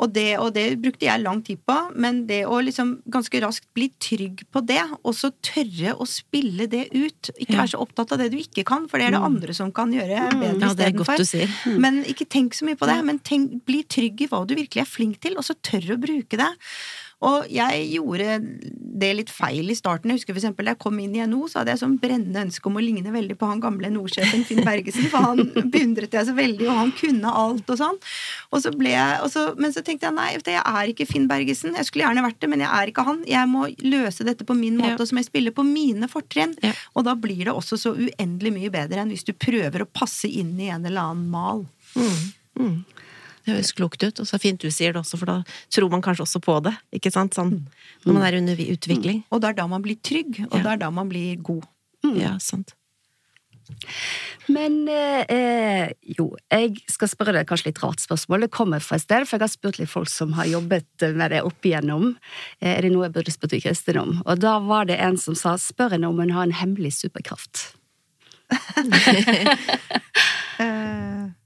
Og 0.00 0.14
det, 0.14 0.38
og 0.40 0.54
det 0.54 0.80
brukte 0.80 1.04
jeg 1.04 1.20
lang 1.20 1.42
tid 1.44 1.58
på, 1.68 1.74
men 1.94 2.22
det 2.26 2.46
å 2.48 2.56
liksom 2.64 3.02
ganske 3.12 3.40
raskt 3.42 3.66
bli 3.76 3.90
trygg 4.00 4.46
på 4.50 4.62
det, 4.64 4.80
og 5.04 5.12
så 5.12 5.28
tørre 5.44 5.92
å 6.00 6.06
spille 6.08 6.66
det 6.66 6.86
ut. 6.94 7.30
Ikke 7.36 7.52
Ja. 7.52 7.60
være 7.64 7.74
så 7.74 7.80
opptatt 7.84 8.12
av 8.12 8.18
det 8.18 8.30
du 8.32 8.38
ikke 8.38 8.64
kan, 8.64 8.88
for 8.88 8.96
det 8.98 9.08
er 9.08 9.10
det 9.18 9.20
andre 9.20 9.52
som 9.52 9.70
kan 9.70 9.92
gjøre 9.92 10.30
bedre 10.40 10.60
Ja, 10.60 10.72
det 10.74 10.86
er 10.86 10.96
godt 10.96 11.20
istedenfor. 11.20 11.64
du 11.64 11.70
mm. 11.76 11.80
Men 11.80 12.04
ikke 12.04 12.26
tenk 12.28 12.54
så 12.54 12.64
mye 12.64 12.76
på 12.78 12.86
det, 12.86 13.04
men 13.04 13.18
tenk, 13.18 13.62
bli 13.66 13.82
trygg 13.82 14.22
i 14.22 14.26
hva 14.28 14.46
du 14.46 14.54
virkelig 14.54 14.80
er 14.80 14.88
flink 14.88 15.20
til, 15.20 15.36
og 15.36 15.44
så 15.44 15.54
tørre 15.60 15.98
å 15.98 16.00
bruke 16.00 16.36
det. 16.36 16.48
Og 17.20 17.50
jeg 17.52 17.82
gjorde 17.92 18.38
det 19.00 19.08
litt 19.16 19.30
feil 19.32 19.68
i 19.72 19.74
starten. 19.76 20.08
Jeg 20.08 20.20
husker 20.20 20.32
for 20.32 20.40
eksempel 20.40 20.64
Da 20.64 20.72
jeg 20.72 20.80
kom 20.80 20.96
inn 21.02 21.12
i 21.16 21.20
NHO, 21.28 21.48
så 21.52 21.60
hadde 21.60 21.74
jeg 21.74 21.80
sånn 21.82 21.98
brennende 22.00 22.40
ønske 22.46 22.68
om 22.70 22.78
å 22.80 22.82
ligne 22.84 23.12
veldig 23.12 23.36
på 23.40 23.48
han 23.50 23.60
gamle 23.60 23.90
NHO-sjefen 23.92 24.46
Finn 24.48 24.62
Bergesen, 24.64 25.08
for 25.12 25.26
han 25.28 25.42
beundret 25.74 26.16
jeg 26.16 26.28
så 26.30 26.34
veldig, 26.36 26.66
og 26.68 26.78
han 26.78 26.92
kunne 26.96 27.32
alt 27.42 27.68
og 27.74 27.80
sånn. 27.80 27.98
Og 28.52 28.64
så 28.64 28.72
ble 28.76 28.94
jeg, 28.94 29.30
så, 29.32 29.44
men 29.60 29.72
så 29.76 29.82
tenkte 29.84 30.08
jeg 30.08 30.16
nei, 30.16 30.30
jeg 30.38 30.60
er 30.64 30.92
ikke 30.94 31.08
Finn 31.08 31.28
Bergesen. 31.30 31.76
Jeg 31.76 31.88
skulle 31.90 32.06
gjerne 32.08 32.24
vært 32.24 32.40
det, 32.40 32.50
men 32.54 32.64
jeg 32.64 32.72
er 32.80 32.92
ikke 32.94 33.04
han. 33.08 33.20
Jeg 33.28 33.50
må 33.52 33.66
løse 33.84 34.26
dette 34.28 34.48
på 34.48 34.56
min 34.56 34.80
måte, 34.80 34.94
Ja. 34.96 35.00
og 35.00 35.08
så 35.08 35.16
må 35.16 35.24
jeg 35.24 35.30
spille 35.30 35.52
på 35.56 35.64
mine 35.68 36.08
fortrinn. 36.08 36.56
Ja. 36.64 36.72
Og 36.96 37.04
da 37.08 37.14
blir 37.20 37.44
det 37.44 37.52
også 37.56 37.76
så 37.80 37.92
uendelig 37.96 38.52
mye 38.56 38.72
bedre 38.74 39.04
enn 39.04 39.12
hvis 39.12 39.28
du 39.28 39.32
prøver 39.36 39.84
å 39.84 39.90
passe 39.92 40.28
inn 40.28 40.56
i 40.60 40.72
en 40.72 40.88
eller 40.88 41.12
annen 41.12 41.28
mal. 41.32 41.66
Det 43.50 43.56
høres 43.58 43.74
klokt 43.74 44.04
ut, 44.06 44.20
og 44.22 44.26
så 44.30 44.38
fint 44.38 44.62
du 44.62 44.70
sier 44.70 44.94
det 44.94 45.00
også, 45.02 45.18
for 45.18 45.26
da 45.26 45.40
tror 45.74 45.90
man 45.90 46.04
kanskje 46.06 46.22
også 46.22 46.38
på 46.44 46.54
det, 46.62 46.70
ikke 46.94 47.10
sant? 47.10 47.34
Sånn, 47.34 47.56
når 48.06 48.14
man 48.14 48.22
er 48.28 48.36
under 48.38 48.54
utvikling. 48.54 48.78
utvikling. 48.78 49.18
Og 49.34 49.40
det 49.42 49.48
er 49.50 49.56
da 49.58 49.66
man 49.66 49.82
blir 49.82 49.98
trygg, 50.06 50.38
og 50.46 50.54
Ja. 50.54 50.62
det 50.62 50.70
er 50.76 50.80
da 50.84 50.90
man 50.94 51.10
blir 51.10 51.34
god. 51.42 51.66
Ja, 52.14 52.36
sant. 52.38 52.76
Men 54.48 54.88
eh, 54.88 55.24
eh, 55.30 55.92
jo, 56.18 56.32
jeg 56.50 56.80
skal 56.90 57.08
spørre 57.08 57.32
deg 57.36 57.46
kanskje 57.46 57.68
litt 57.70 57.78
rart 57.82 58.00
spørsmål. 58.02 58.40
Det 58.46 58.50
kommer 58.50 58.80
fra 58.82 58.96
et 58.96 59.02
sted, 59.04 59.26
for 59.28 59.36
jeg 59.38 59.44
har 59.44 59.52
spurt 59.52 59.78
litt 59.78 59.90
folk 59.92 60.08
som 60.10 60.32
har 60.38 60.46
jobbet 60.50 60.86
med 61.14 61.30
det 61.30 61.42
opp 61.46 61.62
igjennom. 61.62 62.16
Eh, 62.60 62.78
Er 62.78 62.82
det 62.82 62.90
noe 62.92 63.06
jeg 63.06 63.14
burde 63.14 63.30
spurt 63.34 63.54
Kristin 63.62 63.98
om? 64.00 64.22
Og 64.26 64.38
da 64.40 64.58
var 64.58 64.84
det 64.86 64.98
en 64.98 65.16
som 65.16 65.34
sa 65.34 65.54
spør 65.54 65.90
henne 65.94 66.08
om 66.08 66.18
hun 66.18 66.30
har 66.30 66.42
en 66.48 66.58
hemmelig 66.62 66.92
superkraft. 66.98 67.74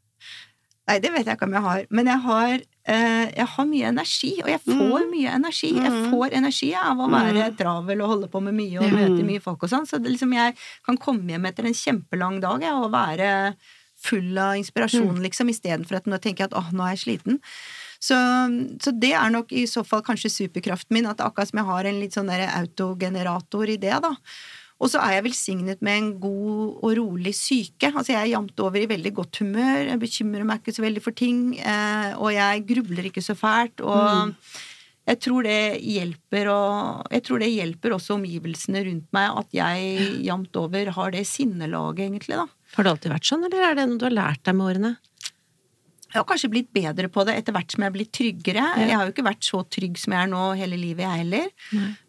Nei, 0.84 0.98
det 1.00 1.10
vet 1.14 1.24
jeg 1.24 1.38
ikke 1.38 1.46
om 1.48 1.54
jeg 1.56 1.64
har. 1.64 1.84
Men 1.96 2.08
jeg 2.10 2.20
har, 2.26 2.64
eh, 2.92 3.30
jeg 3.32 3.46
har 3.54 3.68
mye 3.70 3.86
energi, 3.88 4.32
og 4.42 4.50
jeg 4.52 4.60
får 4.66 5.06
mye 5.08 5.36
energi. 5.38 5.70
Jeg 5.80 6.10
får 6.12 6.34
energi 6.36 6.74
av 6.76 6.98
å 7.00 7.06
være 7.08 7.46
travel 7.56 8.02
og 8.04 8.10
holde 8.12 8.28
på 8.28 8.42
med 8.44 8.54
mye 8.58 8.82
og 8.82 8.92
møte 8.92 9.24
mye 9.24 9.40
folk 9.40 9.64
og 9.64 9.72
sånn. 9.72 9.88
Så 9.88 10.02
liksom, 10.04 10.34
jeg 10.36 10.54
kan 10.84 11.00
komme 11.00 11.32
hjem 11.32 11.48
etter 11.48 11.64
en 11.64 11.78
kjempelang 11.78 12.36
dag 12.44 12.60
jeg, 12.60 12.74
og 12.76 12.92
være 12.92 13.30
full 14.04 14.36
av 14.36 14.58
inspirasjon, 14.60 15.22
liksom, 15.24 15.48
istedenfor 15.48 15.96
at 15.96 16.10
nå 16.10 16.18
tenker 16.20 16.44
jeg 16.44 16.52
at 16.52 16.58
åh, 16.58 16.68
nå 16.76 16.84
er 16.84 16.96
jeg 16.98 17.04
sliten. 17.06 17.40
Så, 18.04 18.18
så 18.84 18.92
det 18.92 19.14
er 19.16 19.32
nok 19.32 19.54
i 19.56 19.64
så 19.70 19.80
fall 19.86 20.02
kanskje 20.04 20.28
superkraften 20.28 20.92
min, 20.92 21.08
at 21.08 21.22
akkurat 21.24 21.48
som 21.48 21.62
jeg 21.62 21.70
har 21.70 21.88
en 21.88 22.00
litt 22.02 22.12
sånn 22.12 22.28
der 22.28 22.44
autogenerator 22.50 23.72
i 23.72 23.78
det, 23.80 23.96
da. 24.04 24.12
Og 24.84 24.92
så 24.92 25.00
er 25.00 25.16
jeg 25.16 25.24
velsignet 25.30 25.80
med 25.84 25.96
en 25.96 26.10
god 26.20 26.84
og 26.84 26.90
rolig 26.98 27.32
syke. 27.36 27.88
Altså 27.88 28.12
jeg 28.12 28.20
er 28.20 28.32
jevnt 28.34 28.60
over 28.60 28.82
i 28.82 28.90
veldig 28.90 29.14
godt 29.16 29.40
humør, 29.40 29.88
jeg 29.88 30.02
bekymrer 30.02 30.44
meg 30.44 30.60
ikke 30.60 30.76
så 30.76 30.84
veldig 30.84 31.02
for 31.06 31.16
ting, 31.16 31.40
eh, 31.56 32.12
og 32.20 32.34
jeg 32.34 32.66
grubler 32.68 33.08
ikke 33.08 33.24
så 33.24 33.36
fælt. 33.38 33.80
Og 33.80 34.34
jeg 35.08 35.20
tror 35.24 35.44
det 35.44 35.80
hjelper, 35.84 36.50
og 36.52 37.08
jeg 37.16 37.24
tror 37.24 37.40
det 37.40 37.50
hjelper 37.52 37.96
også 37.96 38.18
omgivelsene 38.18 38.84
rundt 38.86 39.08
meg 39.16 39.40
at 39.40 39.56
jeg 39.56 39.96
jevnt 40.24 40.60
over 40.60 40.92
har 40.98 41.16
det 41.16 41.24
sinnelaget, 41.28 42.06
egentlig, 42.06 42.38
da. 42.40 42.46
Har 42.74 42.84
det 42.84 42.94
alltid 42.94 43.12
vært 43.12 43.28
sånn, 43.28 43.44
eller 43.48 43.64
er 43.64 43.76
det 43.78 43.88
noe 43.88 44.00
du 44.00 44.06
har 44.08 44.16
lært 44.16 44.44
deg 44.44 44.56
med 44.58 44.68
årene? 44.68 44.94
Jeg 46.14 46.20
har 46.20 46.26
kanskje 46.28 46.48
blitt 46.52 46.68
bedre 46.70 47.08
på 47.10 47.24
det 47.26 47.32
etter 47.40 47.50
hvert 47.56 47.72
som 47.74 47.82
jeg 47.82 47.90
har 47.90 47.94
blitt 47.96 48.12
tryggere. 48.14 48.64
Jeg 48.78 48.94
har 48.94 49.08
jo 49.08 49.10
ikke 49.10 49.24
vært 49.26 49.42
så 49.42 49.64
trygg 49.66 49.96
som 49.98 50.14
jeg 50.14 50.22
er 50.22 50.28
nå 50.30 50.42
hele 50.54 50.76
livet, 50.78 51.02
jeg 51.02 51.22
heller. 51.24 51.48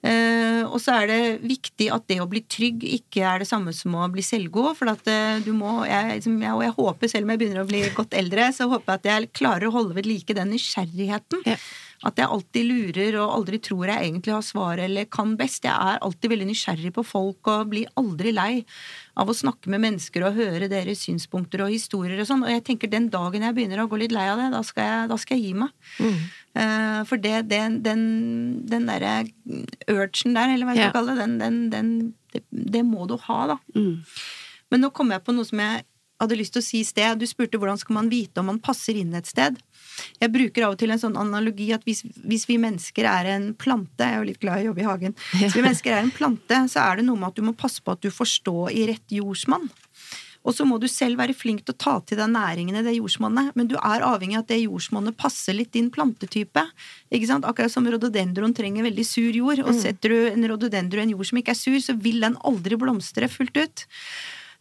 Uh, 0.06 0.62
og 0.68 0.76
så 0.84 1.00
er 1.00 1.10
det 1.10 1.18
viktig 1.42 1.88
at 1.96 2.06
det 2.12 2.20
å 2.22 2.28
bli 2.30 2.44
trygg 2.46 2.86
ikke 2.86 3.24
er 3.26 3.42
det 3.42 3.50
samme 3.50 3.74
som 3.74 3.98
å 3.98 4.06
bli 4.14 4.22
selvgod. 4.22 4.76
For 4.78 4.94
at 4.94 5.10
uh, 5.10 5.42
du 5.42 5.50
må 5.58 5.80
jeg, 5.90 6.20
liksom, 6.20 6.38
jeg, 6.46 6.54
Og 6.54 6.62
jeg 6.68 6.76
håper, 6.78 7.12
selv 7.16 7.26
om 7.26 7.34
jeg 7.34 7.42
begynner 7.42 7.64
å 7.64 7.72
bli 7.72 7.82
godt 7.98 8.14
eldre, 8.22 8.52
så 8.54 8.70
håper 8.70 8.94
jeg 8.94 9.02
at 9.02 9.10
jeg 9.10 9.34
klarer 9.42 9.72
å 9.72 9.74
holde 9.80 9.98
ved 9.98 10.06
like 10.06 10.38
den 10.38 10.54
nysgjerrigheten. 10.54 11.42
Ja. 11.50 11.58
At 12.04 12.18
jeg 12.20 12.28
alltid 12.28 12.66
lurer 12.68 13.16
og 13.22 13.32
aldri 13.38 13.58
tror 13.64 13.88
jeg 13.88 14.04
egentlig 14.10 14.34
har 14.36 14.44
svaret 14.44 14.84
eller 14.90 15.06
kan 15.08 15.36
best. 15.40 15.64
Jeg 15.64 15.72
er 15.74 16.02
alltid 16.04 16.30
veldig 16.34 16.48
nysgjerrig 16.50 16.92
på 16.98 17.06
folk 17.08 17.48
og 17.48 17.70
blir 17.72 17.88
aldri 17.96 18.34
lei 18.36 18.66
av 19.16 19.32
å 19.32 19.36
snakke 19.38 19.72
med 19.72 19.80
mennesker 19.86 20.26
og 20.28 20.36
høre 20.36 20.68
deres 20.70 21.06
synspunkter 21.08 21.64
og 21.64 21.72
historier 21.72 22.20
og 22.20 22.28
sånn. 22.28 22.44
Og 22.44 22.52
jeg 22.52 22.66
tenker 22.68 22.92
den 22.92 23.08
dagen 23.14 23.46
jeg 23.48 23.56
begynner 23.56 23.86
å 23.86 23.88
gå 23.88 24.02
litt 24.02 24.12
lei 24.16 24.28
av 24.28 24.42
det, 24.44 24.50
da 24.52 24.62
skal 24.68 24.90
jeg, 24.90 25.10
da 25.14 25.18
skal 25.24 25.40
jeg 25.40 25.46
gi 25.48 25.54
meg. 25.64 25.72
Eh, 26.56 27.02
for 27.08 27.22
det, 27.24 27.36
den, 27.52 27.80
den, 27.86 28.06
den 28.68 28.86
derre 28.92 29.16
urgen 29.92 30.36
der, 30.36 30.52
eller 30.54 30.68
hva 30.68 30.76
jeg 30.76 30.84
skal 30.84 30.92
Ja. 30.92 30.96
kalle 31.00 31.16
det, 31.16 31.26
den, 31.26 31.40
den, 31.40 31.60
den, 31.72 32.14
det, 32.34 32.44
det 32.52 32.84
må 32.86 33.08
du 33.08 33.16
ha, 33.30 33.40
da. 33.56 33.58
Mm. 33.76 34.04
Men 34.72 34.82
nå 34.84 34.90
kom 34.96 35.12
jeg 35.16 35.24
på 35.24 35.36
noe 35.36 35.48
som 35.48 35.60
jeg 35.64 35.84
hadde 36.22 36.38
lyst 36.40 36.56
til 36.56 36.64
å 36.64 36.66
si 36.66 36.82
i 36.82 36.88
sted. 36.88 37.20
Du 37.20 37.28
spurte 37.30 37.60
hvordan 37.60 37.80
skal 37.82 37.98
man 37.98 38.12
vite 38.12 38.42
om 38.42 38.50
man 38.52 38.62
passer 38.64 38.98
inn 39.00 39.16
et 39.18 39.30
sted. 39.30 39.58
Jeg 40.20 40.32
bruker 40.34 40.68
av 40.68 40.76
og 40.76 40.82
til 40.82 40.92
en 40.92 41.02
sånn 41.02 41.18
analogi 41.20 41.70
at 41.76 41.86
hvis, 41.88 42.04
hvis 42.26 42.48
vi 42.50 42.60
mennesker 42.60 43.08
er 43.08 43.30
en 43.36 43.46
plante 43.56 44.04
Jeg 44.04 44.18
er 44.18 44.20
jo 44.20 44.28
litt 44.28 44.42
glad 44.42 44.60
i 44.60 44.66
å 44.66 44.70
jobbe 44.72 44.84
i 44.84 44.90
hagen. 44.90 45.16
Hvis 45.40 45.56
vi 45.56 45.64
mennesker 45.64 45.96
er 45.96 46.04
en 46.04 46.14
plante, 46.16 46.62
så 46.72 46.84
er 46.84 47.00
det 47.00 47.08
noe 47.08 47.20
med 47.20 47.32
at 47.32 47.40
du 47.40 47.46
må 47.48 47.56
passe 47.58 47.84
på 47.84 47.96
at 47.96 48.04
du 48.04 48.12
får 48.12 48.32
stå 48.38 48.58
i 48.76 48.88
rett 48.92 49.18
jordsmonn. 49.20 49.70
Og 50.46 50.54
så 50.54 50.66
må 50.68 50.78
du 50.78 50.86
selv 50.92 51.18
være 51.18 51.34
flink 51.34 51.64
til 51.66 51.74
å 51.74 51.80
ta 51.82 51.96
til 52.06 52.20
deg 52.20 52.30
næringen 52.30 52.78
i 52.78 52.84
det 52.86 52.94
jordsmonnet, 53.00 53.56
men 53.58 53.70
du 53.70 53.74
er 53.80 54.06
avhengig 54.06 54.38
av 54.38 54.44
at 54.44 54.52
det 54.52 54.60
jordsmonnet 54.62 55.18
passer 55.18 55.58
litt 55.58 55.72
din 55.74 55.90
plantetype. 55.94 56.62
Ikke 57.10 57.30
sant? 57.32 57.48
Akkurat 57.50 57.74
som 57.74 57.88
rododendron 57.90 58.54
trenger 58.56 58.86
veldig 58.86 59.08
sur 59.10 59.34
jord, 59.34 59.64
og 59.66 59.74
setter 59.80 60.14
du 60.14 60.20
en 60.30 60.50
rododendro 60.54 61.02
i 61.02 61.08
en 61.08 61.16
jord 61.16 61.32
som 61.32 61.42
ikke 61.42 61.56
er 61.56 61.62
sur, 61.64 61.80
så 61.82 61.98
vil 61.98 62.22
den 62.22 62.38
aldri 62.46 62.78
blomstre 62.78 63.30
fullt 63.32 63.58
ut. 63.58 63.88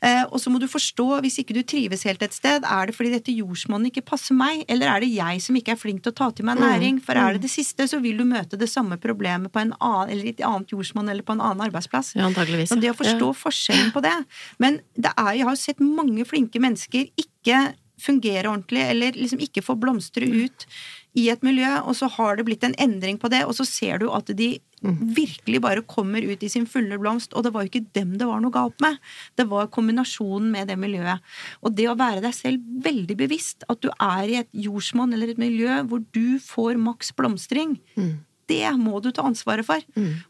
Eh, 0.05 0.25
og 0.29 0.41
så 0.43 0.53
må 0.53 0.61
du 0.61 0.67
forstå, 0.69 1.07
hvis 1.25 1.39
ikke 1.41 1.57
du 1.57 1.63
trives 1.65 2.05
helt 2.05 2.23
et 2.25 2.37
sted, 2.37 2.67
er 2.69 2.89
det 2.89 2.95
fordi 2.97 3.15
dette 3.15 3.33
jordsmonnet 3.33 3.93
ikke 3.93 4.05
passer 4.13 4.37
meg, 4.37 4.65
eller 4.69 4.91
er 4.91 5.05
det 5.05 5.11
jeg 5.15 5.41
som 5.45 5.57
ikke 5.57 5.73
er 5.75 5.81
flink 5.81 6.03
til 6.05 6.13
å 6.13 6.19
ta 6.19 6.29
til 6.37 6.49
meg 6.49 6.61
næring? 6.61 7.01
For 7.05 7.17
er 7.17 7.37
det 7.37 7.45
det 7.47 7.53
siste, 7.53 7.87
så 7.89 8.01
vil 8.05 8.21
du 8.21 8.27
møte 8.29 8.61
det 8.61 8.69
samme 8.69 8.99
problemet 9.01 9.53
på 9.55 9.63
en 9.63 9.73
annen, 9.79 10.13
eller 10.13 10.29
et 10.29 10.43
annet 10.45 10.75
jordsmonn 10.75 11.09
eller 11.09 11.25
på 11.25 11.37
en 11.37 11.45
annen 11.45 11.65
arbeidsplass. 11.65 12.13
Ja, 12.19 12.27
antageligvis. 12.29 12.75
Så 12.75 12.81
det 12.83 12.93
å 12.93 12.99
forstå 12.99 13.31
forskjellen 13.39 13.93
på 13.95 14.03
det 14.05 14.13
Men 14.63 14.81
det 14.97 15.11
er, 15.17 15.33
jeg 15.39 15.47
har 15.49 15.57
jo 15.57 15.61
sett 15.61 15.81
mange 15.83 16.27
flinke 16.29 16.61
mennesker 16.63 17.09
ikke 17.21 17.61
fungere 18.01 18.51
ordentlig, 18.51 18.83
eller 18.91 19.17
liksom 19.17 19.43
ikke 19.45 19.63
får 19.65 19.81
blomstre 19.81 20.27
ut 20.27 20.67
i 21.15 21.29
et 21.31 21.45
miljø, 21.47 21.71
og 21.87 21.95
så 21.95 22.09
har 22.11 22.37
det 22.37 22.45
blitt 22.49 22.65
en 22.67 22.75
endring 22.83 23.21
på 23.23 23.31
det, 23.31 23.45
og 23.47 23.55
så 23.55 23.67
ser 23.69 24.03
du 24.03 24.09
at 24.11 24.33
de 24.35 24.57
virkelig 24.85 25.61
bare 25.65 25.85
kommer 25.89 26.21
ut 26.27 26.43
i 26.45 26.51
sin 26.53 26.67
fulle 26.69 26.99
blomst, 27.01 27.33
og 27.33 27.47
det 27.47 27.55
var 27.55 27.65
jo 27.65 27.71
ikke 27.71 27.87
dem 27.97 28.19
det 28.21 28.27
var 28.29 28.43
noe 28.43 28.53
galt 28.53 28.77
med. 28.85 28.99
Det 29.39 29.47
var 29.49 29.71
kombinasjonen 29.73 30.51
med 30.53 30.69
det 30.69 30.77
miljøet. 30.77 31.23
Og 31.63 31.73
det 31.79 31.87
å 31.89 31.97
være 31.97 32.21
deg 32.21 32.35
selv 32.37 32.61
veldig 32.85 33.17
bevisst, 33.17 33.65
at 33.71 33.81
du 33.81 33.89
er 33.95 34.29
i 34.29 34.37
et 34.43 34.51
jordsmonn 34.53 35.15
eller 35.15 35.33
et 35.33 35.41
miljø 35.41 35.81
hvor 35.89 36.05
du 36.13 36.39
får 36.43 36.77
maks 36.77 37.15
blomstring, 37.17 37.79
det 38.51 38.73
må 38.81 39.01
du 39.03 39.11
ta 39.15 39.23
ansvaret 39.29 39.67
for. 39.67 39.81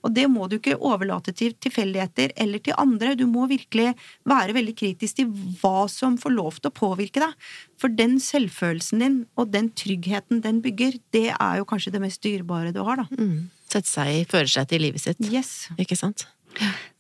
Og 0.05 0.13
det 0.15 0.27
må 0.31 0.49
du 0.51 0.57
ikke 0.59 0.77
overlate 0.79 1.33
til 1.37 1.55
tilfeldigheter 1.65 2.33
eller 2.37 2.59
til 2.65 2.77
andre. 2.79 3.15
Du 3.19 3.27
må 3.31 3.47
virkelig 3.51 3.95
være 4.29 4.55
veldig 4.57 4.75
kritisk 4.79 5.17
til 5.21 5.33
hva 5.63 5.89
som 5.91 6.19
får 6.21 6.35
lov 6.37 6.61
til 6.61 6.71
å 6.71 6.75
påvirke 6.75 7.23
deg. 7.25 7.35
For 7.81 7.89
den 7.89 8.19
selvfølelsen 8.23 9.03
din 9.03 9.19
og 9.37 9.51
den 9.55 9.71
tryggheten 9.77 10.43
den 10.45 10.61
bygger, 10.65 11.01
det 11.15 11.29
er 11.35 11.59
jo 11.61 11.67
kanskje 11.69 11.93
det 11.97 12.03
mest 12.05 12.23
dyrebare 12.25 12.73
du 12.75 12.83
har, 12.87 13.03
da. 13.03 13.09
Mm. 13.19 13.51
Sette 13.71 13.91
seg 13.91 14.13
i 14.21 14.25
førersetet 14.31 14.77
i 14.79 14.83
livet 14.87 15.03
sitt. 15.03 15.21
Yes. 15.33 15.69
Ikke 15.81 15.97
sant? 15.99 16.27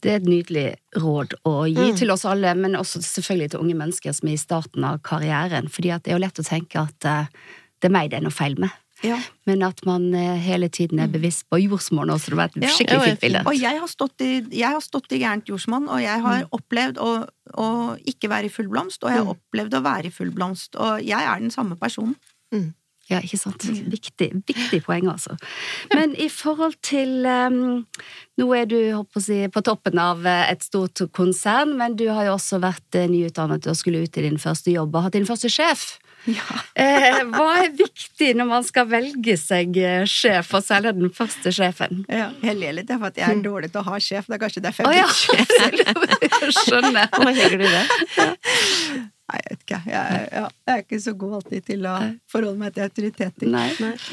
Det 0.02 0.10
er 0.10 0.16
et 0.18 0.26
nydelig 0.26 0.64
råd 0.98 1.36
å 1.46 1.52
gi 1.70 1.92
Mm. 1.92 1.96
til 1.96 2.10
oss 2.10 2.24
alle, 2.26 2.54
men 2.58 2.74
også 2.74 2.98
selvfølgelig 3.00 3.50
til 3.52 3.60
unge 3.60 3.76
mennesker 3.78 4.12
som 4.12 4.28
er 4.28 4.32
i 4.34 4.40
starten 4.40 4.82
av 4.84 4.98
karrieren. 5.06 5.68
Fordi 5.70 5.92
det 6.02 6.10
er 6.10 6.16
jo 6.18 6.24
lett 6.24 6.40
å 6.42 6.46
tenke 6.48 6.80
at 6.82 7.04
eh, 7.06 7.26
det 7.80 7.86
er 7.86 7.94
meg 7.94 8.10
det 8.10 8.18
er 8.18 8.24
noe 8.26 8.34
feil 8.34 8.56
med. 8.58 8.70
Ja. 9.04 9.18
Men 9.48 9.64
at 9.66 9.82
man 9.84 10.06
eh, 10.16 10.38
hele 10.40 10.70
tiden 10.72 11.02
er 11.02 11.10
bevisst 11.12 11.44
på 11.52 11.60
jordsmonn 11.60 12.12
også, 12.14 12.32
det 12.32 12.38
var 12.40 12.52
et 12.52 12.56
skikkelig 12.76 13.00
Ja, 13.00 13.08
fint 13.10 13.24
bilde. 13.24 13.42
Og 13.50 13.58
jeg 13.58 13.82
har 13.82 13.90
stått 13.90 14.24
i, 14.24 14.30
jeg 14.48 14.76
har 14.76 14.84
stått 14.84 15.12
i 15.12 15.20
gærent 15.20 15.50
jordsmonn, 15.50 15.90
og 15.92 16.00
jeg 16.02 16.24
har 16.24 16.46
opplevd 16.56 17.02
å, 17.04 17.10
å 17.60 17.68
ikke 18.08 18.32
være 18.32 18.48
i 18.48 18.54
full 18.54 18.70
blomst, 18.72 19.04
og 19.04 19.12
jeg 19.12 19.20
har 19.20 19.34
opplevd 19.36 19.76
å 19.76 19.84
være 19.84 20.08
i 20.08 20.14
full 20.14 20.32
blomst. 20.34 20.80
Og 20.80 21.04
jeg 21.04 21.20
er 21.20 21.44
den 21.44 21.52
samme 21.54 21.76
personen. 21.80 22.16
Ja, 23.10 23.18
ikke 23.20 23.36
sant. 23.36 23.64
Viktig, 23.92 24.30
viktig 24.48 24.80
poeng, 24.86 25.10
altså. 25.12 25.36
Men 25.92 26.14
i 26.16 26.30
forhold 26.32 26.78
til 26.84 27.26
um, 27.28 27.82
Nå 28.40 28.46
er 28.56 28.68
du 28.70 28.78
si, 29.20 29.42
på 29.52 29.62
toppen 29.64 30.00
av 30.00 30.24
eh, 30.26 30.48
et 30.50 30.64
stort 30.64 31.04
konsern, 31.14 31.76
men 31.78 31.98
du 32.00 32.06
har 32.08 32.30
jo 32.30 32.38
også 32.38 32.62
vært 32.64 32.96
eh, 32.98 33.10
nyutdannet 33.12 33.68
og 33.68 33.76
skulle 33.78 34.06
ut 34.06 34.18
i 34.18 34.24
din 34.24 34.40
første 34.40 34.72
jobb 34.72 34.96
og 34.96 35.06
hatt 35.06 35.18
din 35.18 35.28
første 35.28 35.52
sjef. 35.52 35.84
Eh, 36.26 37.18
hva 37.34 37.48
er 37.64 37.72
viktig 37.76 38.30
når 38.38 38.48
man 38.48 38.64
skal 38.66 38.86
velge 38.88 39.34
seg 39.40 39.76
eh, 39.76 40.04
sjef, 40.08 40.52
og 40.56 40.64
særlig 40.64 40.94
den 40.96 41.12
første 41.14 41.52
sjefen? 41.54 42.04
Ja, 42.08 42.30
jeg 42.44 42.56
ler 42.60 42.78
litt, 42.78 42.92
for 42.94 43.10
at 43.10 43.18
jeg 43.20 43.28
er 43.36 43.42
dårlig 43.44 43.72
til 43.74 43.82
å 43.82 43.86
ha 43.90 43.98
sjef. 44.02 44.28
Det 44.30 44.38
er 44.38 44.42
kanskje 44.46 44.62
derfor 44.64 44.88
jeg 44.88 45.02
ja! 45.02 45.08
er 45.08 45.18
sjef 45.18 45.52
selv. 45.60 46.06
Jeg 46.24 46.54
skjønner. 46.62 47.10
Hva 47.12 47.34
du 47.34 47.66
det? 47.66 47.84
Nei, 49.24 49.38
jeg 49.40 49.50
vet 49.50 49.62
ikke. 49.64 49.82
Jeg, 49.88 50.00
er- 50.00 50.30
ja, 50.36 50.46
jeg 50.68 50.74
er 50.78 50.82
ikke 50.84 51.00
så 51.04 51.14
god 51.20 51.36
alltid 51.40 51.68
til 51.70 51.86
å 51.88 51.94
forholde 52.30 52.60
meg 52.60 52.74
til 52.76 52.84
autoriteter. 52.88 53.48
Nei. 53.54 53.68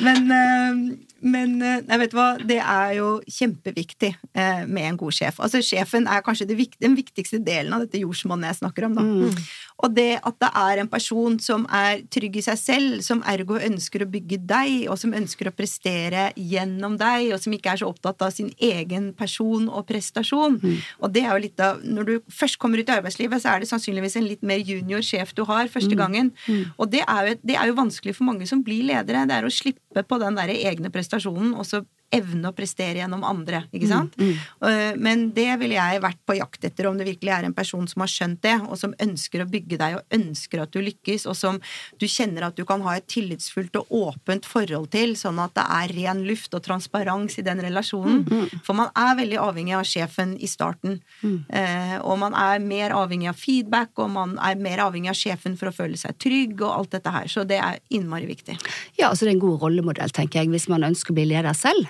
Men, 0.05 0.31
eh, 0.35 0.83
men 1.21 1.57
jeg 1.61 2.01
vet 2.01 2.15
hva? 2.17 2.27
det 2.47 2.59
er 2.59 2.95
jo 2.97 3.09
kjempeviktig 3.29 4.11
eh, 4.11 4.63
med 4.67 4.87
en 4.87 4.99
god 4.99 5.15
sjef. 5.15 5.39
Altså 5.43 5.61
Sjefen 5.63 6.07
er 6.09 6.23
kanskje 6.25 6.47
den 6.49 6.95
viktigste 6.97 7.39
delen 7.43 7.73
av 7.75 7.85
dette 7.85 8.01
jordsmonnet 8.01 8.51
jeg 8.51 8.61
snakker 8.61 8.87
om. 8.87 8.97
da. 8.97 9.05
Mm. 9.05 9.43
Og 9.81 9.93
det 9.95 10.09
at 10.21 10.37
det 10.41 10.49
er 10.61 10.81
en 10.81 10.89
person 10.91 11.37
som 11.41 11.65
er 11.73 12.03
trygg 12.13 12.37
i 12.37 12.43
seg 12.45 12.59
selv, 12.59 13.01
som 13.05 13.23
ergo 13.29 13.57
ønsker 13.57 14.03
å 14.03 14.09
bygge 14.11 14.41
deg, 14.49 14.87
og 14.91 14.99
som 15.01 15.15
ønsker 15.17 15.49
å 15.49 15.55
prestere 15.55 16.29
gjennom 16.37 16.97
deg, 17.01 17.31
og 17.33 17.41
som 17.41 17.55
ikke 17.55 17.73
er 17.73 17.81
så 17.81 17.89
opptatt 17.89 18.21
av 18.25 18.33
sin 18.35 18.51
egen 18.61 19.11
person 19.17 19.67
og 19.69 19.87
prestasjon. 19.89 20.59
Og 21.01 21.13
det 21.13 21.25
er 21.25 21.33
jo 21.33 21.45
litt 21.45 21.59
av 21.61 21.81
Når 21.81 22.07
du 22.07 22.13
først 22.31 22.57
kommer 22.61 22.79
ut 22.79 22.89
i 22.89 22.93
arbeidslivet, 22.93 23.41
så 23.41 23.53
er 23.53 23.61
det 23.61 23.69
sannsynligvis 23.69 24.17
en 24.19 24.27
litt 24.27 24.43
mer 24.45 24.61
junior 24.61 25.01
sjef 25.05 25.33
du 25.37 25.43
har 25.49 25.69
første 25.71 25.97
gangen. 25.97 26.31
Og 26.77 26.91
det 26.91 27.03
er, 27.05 27.31
jo, 27.31 27.37
det 27.47 27.57
er 27.57 27.71
jo 27.71 27.77
vanskelig 27.77 28.15
for 28.17 28.27
mange 28.27 28.47
som 28.49 28.61
blir 28.65 28.85
ledere. 28.89 29.25
Det 29.29 29.37
er 29.37 29.47
å 29.47 29.53
slippe 29.53 30.03
på 30.07 30.19
den 30.21 30.37
der 30.37 30.51
egne 30.53 30.91
prestasjonen, 30.93 31.10
og 31.53 31.65
så 31.65 31.83
evne 32.11 32.49
å 32.51 32.55
prestere 32.55 32.99
gjennom 33.01 33.23
andre. 33.23 33.63
ikke 33.73 33.87
sant? 33.87 34.15
Eh, 34.19 34.93
Men 34.97 35.31
det 35.31 35.57
ville 35.59 35.75
jeg 35.75 36.01
vært 36.01 36.19
på 36.27 36.35
jakt 36.37 36.63
etter, 36.67 36.87
om 36.87 36.97
det 36.97 37.07
virkelig 37.07 37.31
er 37.31 37.45
en 37.47 37.53
person 37.53 37.87
som 37.87 38.01
har 38.01 38.07
skjønt 38.11 38.41
det, 38.41 38.55
og 38.67 38.77
som 38.77 38.93
ønsker 38.99 39.43
å 39.43 39.49
bygge 39.49 39.77
deg, 39.79 39.95
og 39.95 40.03
ønsker 40.19 40.61
at 40.61 40.71
du 40.71 40.81
lykkes, 40.81 41.25
og 41.27 41.35
som 41.35 41.59
du 41.99 42.05
kjenner 42.07 42.47
at 42.47 42.55
du 42.55 42.65
kan 42.65 42.81
ha 42.81 42.95
et 42.97 43.07
tillitsfullt 43.07 43.75
og 43.81 43.87
åpent 43.91 44.45
forhold 44.45 44.89
til, 44.91 45.15
sånn 45.15 45.39
at 45.39 45.53
det 45.55 45.65
er 45.65 45.93
ren 46.01 46.23
luft 46.27 46.53
og 46.53 46.63
transparens 46.63 47.37
i 47.39 47.45
den 47.47 47.61
relasjonen. 47.63 48.25
For 48.63 48.73
man 48.77 48.89
er 48.95 49.15
veldig 49.15 49.37
avhengig 49.41 49.75
av 49.77 49.83
sjefen 49.87 50.35
i 50.39 50.47
starten. 50.47 50.99
Eh, 51.23 51.97
og 52.01 52.17
man 52.19 52.33
er 52.37 52.59
mer 52.59 52.91
avhengig 52.97 53.29
av 53.29 53.35
feedback, 53.39 53.91
og 53.97 54.09
man 54.11 54.37
er 54.39 54.55
mer 54.55 54.83
avhengig 54.85 55.09
av 55.09 55.15
sjefen 55.17 55.57
for 55.57 55.71
å 55.71 55.75
føle 55.75 55.97
seg 55.97 56.17
trygg, 56.21 56.61
og 56.61 56.71
alt 56.77 56.91
dette 56.91 57.09
her. 57.11 57.27
Så 57.31 57.45
det 57.47 57.59
er 57.61 57.79
innmari 57.89 58.27
viktig. 58.29 58.57
Ja, 58.99 59.09
altså 59.09 59.25
det 59.25 59.31
er 59.33 59.37
en 59.39 59.45
god 59.47 59.61
rollemodell, 59.61 60.11
tenker 60.11 60.41
jeg, 60.41 60.49
hvis 60.53 60.67
man 60.71 60.83
ønsker 60.83 61.11
å 61.13 61.17
bli 61.19 61.25
leder 61.31 61.53
selv. 61.57 61.87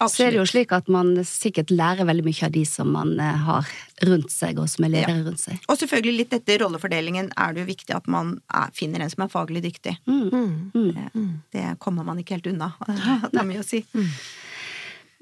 Så 0.00 0.26
er 0.26 0.34
det 0.34 0.40
jo 0.40 0.46
slik 0.48 0.72
at 0.74 0.88
man 0.92 1.14
sikkert 1.28 1.72
lærer 1.74 2.06
veldig 2.08 2.24
mye 2.26 2.46
av 2.46 2.54
de 2.54 2.64
som 2.68 2.90
man 2.94 3.14
eh, 3.22 3.42
har 3.46 3.68
rundt 4.08 4.32
seg, 4.32 4.58
og 4.60 4.68
som 4.70 4.86
er 4.86 4.94
ledere 4.96 5.24
rundt 5.26 5.42
seg. 5.42 5.60
Og 5.68 5.78
selvfølgelig 5.80 6.16
litt 6.18 6.36
etter 6.36 6.62
rollefordelingen 6.64 7.30
er 7.40 7.54
det 7.54 7.64
jo 7.64 7.70
viktig 7.70 7.96
at 7.96 8.08
man 8.10 8.36
er, 8.52 8.72
finner 8.76 9.04
en 9.04 9.12
som 9.12 9.26
er 9.26 9.32
faglig 9.32 9.64
dyktig. 9.64 9.96
Mm. 10.06 10.72
Det, 10.74 11.26
det 11.54 11.68
kommer 11.82 12.06
man 12.06 12.20
ikke 12.20 12.38
helt 12.38 12.50
unna. 12.54 12.74
Det 13.30 13.40
er 13.40 13.46
mye 13.48 13.62
å 13.62 13.66
si. 13.66 13.84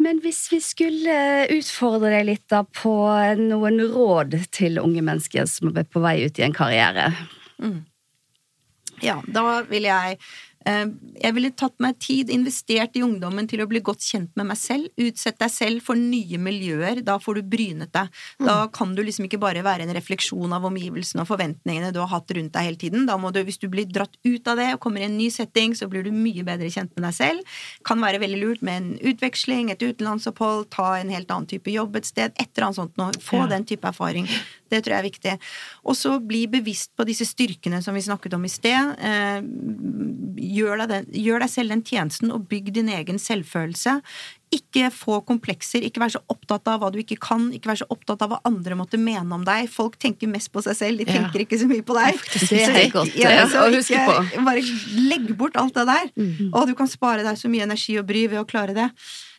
Men 0.02 0.18
hvis 0.25 0.40
vi 0.50 0.59
skulle 0.64 1.16
utfordre 1.55 2.11
deg 2.16 2.27
litt 2.27 2.44
da 2.50 2.62
på 2.66 2.94
noen 3.38 3.81
råd 3.92 4.37
til 4.55 4.81
unge 4.83 5.05
mennesker 5.05 5.46
som 5.50 5.70
er 5.77 5.87
på 5.87 6.03
vei 6.03 6.18
ut 6.27 6.40
i 6.40 6.46
en 6.46 6.57
karriere. 6.57 7.12
Ja, 9.03 9.18
da 9.27 9.62
vil 9.66 9.87
jeg 9.88 10.16
eh, 10.16 10.33
Jeg 10.64 11.35
ville 11.37 11.51
tatt 11.51 11.75
meg 11.83 11.98
tid, 12.03 12.31
investert 12.31 12.96
i 12.96 13.03
ungdommen 13.05 13.48
til 13.51 13.62
å 13.62 13.66
bli 13.70 13.81
godt 13.85 14.03
kjent 14.05 14.31
med 14.38 14.46
meg 14.51 14.59
selv. 14.61 14.88
Utsett 15.01 15.38
deg 15.40 15.51
selv 15.51 15.83
for 15.87 15.98
nye 15.98 16.38
miljøer. 16.38 17.03
Da 17.05 17.18
får 17.22 17.40
du 17.40 17.42
brynet 17.55 17.92
deg. 17.94 18.09
Da 18.42 18.66
kan 18.75 18.94
du 18.94 19.03
liksom 19.03 19.27
ikke 19.29 19.40
bare 19.42 19.62
være 19.66 19.87
en 19.87 19.94
refleksjon 19.96 20.53
av 20.55 20.64
omgivelsene 20.68 21.22
og 21.25 21.31
forventningene 21.31 21.92
du 21.94 22.01
har 22.03 22.11
hatt 22.14 22.31
rundt 22.37 22.53
deg 22.55 22.68
hele 22.68 22.81
tiden. 22.81 23.07
Da 23.07 23.16
må 23.18 23.33
du, 23.33 23.42
Hvis 23.42 23.59
du 23.59 23.68
blir 23.68 23.87
dratt 23.90 24.14
ut 24.25 24.46
av 24.48 24.57
det 24.57 24.68
og 24.75 24.81
kommer 24.85 25.03
i 25.03 25.09
en 25.09 25.16
ny 25.18 25.29
setting, 25.31 25.75
så 25.75 25.88
blir 25.90 26.05
du 26.07 26.12
mye 26.14 26.44
bedre 26.46 26.70
kjent 26.70 26.92
med 26.96 27.05
deg 27.09 27.14
selv. 27.16 27.57
Kan 27.85 28.01
være 28.01 28.20
veldig 28.22 28.40
lurt 28.40 28.62
med 28.62 28.83
en 28.83 28.90
utveksling, 29.12 29.70
et 29.72 29.83
utenlandsopphold, 29.83 30.68
ta 30.70 30.94
en 31.01 31.11
helt 31.11 31.31
annen 31.31 31.48
type 31.51 31.70
jobb 31.72 31.96
et 31.96 32.07
sted. 32.07 32.33
Et 32.38 32.48
eller 32.55 32.68
annet 32.68 32.77
sånt 32.81 32.96
noe. 33.01 33.12
Få 33.20 33.42
Ja. 33.42 33.46
den 33.57 33.64
type 33.64 33.83
erfaring. 33.88 34.29
Det 34.70 34.85
tror 34.85 34.94
jeg 34.94 35.05
er 35.05 35.11
viktig. 35.11 35.38
Og 35.85 35.94
så 35.94 36.18
bli 36.25 36.46
bevisst 36.46 36.92
på 36.96 37.05
disse 37.05 37.27
styrkene 37.29 37.83
som 37.83 37.92
vi 37.94 38.01
snakket 38.01 38.33
om 38.35 38.44
i 38.44 38.48
sted. 38.48 38.96
Eh, 38.98 39.42
gjør, 40.53 40.83
deg 40.85 40.88
den, 40.93 41.07
gjør 41.25 41.43
deg 41.45 41.51
selv 41.53 41.73
den 41.75 41.83
tjenesten 41.88 42.33
og 42.35 42.47
bygg 42.51 42.73
din 42.77 42.91
egen 42.93 43.19
selvfølelse. 43.23 43.99
Ikke 44.53 44.91
få 44.93 45.23
komplekser, 45.25 45.81
ikke 45.87 46.03
vær 46.03 46.12
så 46.12 46.21
opptatt 46.29 46.67
av 46.69 46.83
hva 46.83 46.91
du 46.93 46.99
ikke 47.01 47.17
kan, 47.25 47.47
ikke 47.57 47.71
vær 47.71 47.79
så 47.81 47.87
opptatt 47.95 48.21
av 48.27 48.35
hva 48.35 48.41
andre 48.49 48.77
måtte 48.77 49.01
mene 49.01 49.33
om 49.33 49.47
deg. 49.49 49.71
Folk 49.73 49.97
tenker 50.03 50.29
mest 50.29 50.51
på 50.53 50.61
seg 50.67 50.77
selv, 50.77 51.01
de 51.01 51.07
Ja. 51.09 51.23
tenker 51.23 51.47
ikke 51.47 51.59
så 51.62 51.69
mye 51.71 51.83
på 51.88 51.97
deg. 51.97 52.21
Det 52.51 52.61
er 52.61 52.77
helt 52.77 52.93
godt, 52.93 53.17
ja, 53.17 53.31
ja, 53.38 53.47
å 53.49 53.73
huske 53.73 53.97
på. 54.05 54.45
bare 54.45 54.61
legg 55.09 55.33
bort 55.41 55.57
alt 55.57 55.73
det 55.81 55.87
der. 55.88 56.12
Og 56.53 56.67
du 56.69 56.75
kan 56.77 56.87
spare 56.93 57.25
deg 57.25 57.41
så 57.41 57.49
mye 57.49 57.65
energi 57.65 57.97
og 57.99 58.07
bry 58.07 58.27
ved 58.29 58.43
å 58.45 58.47
klare 58.47 58.77
det. 58.77 58.91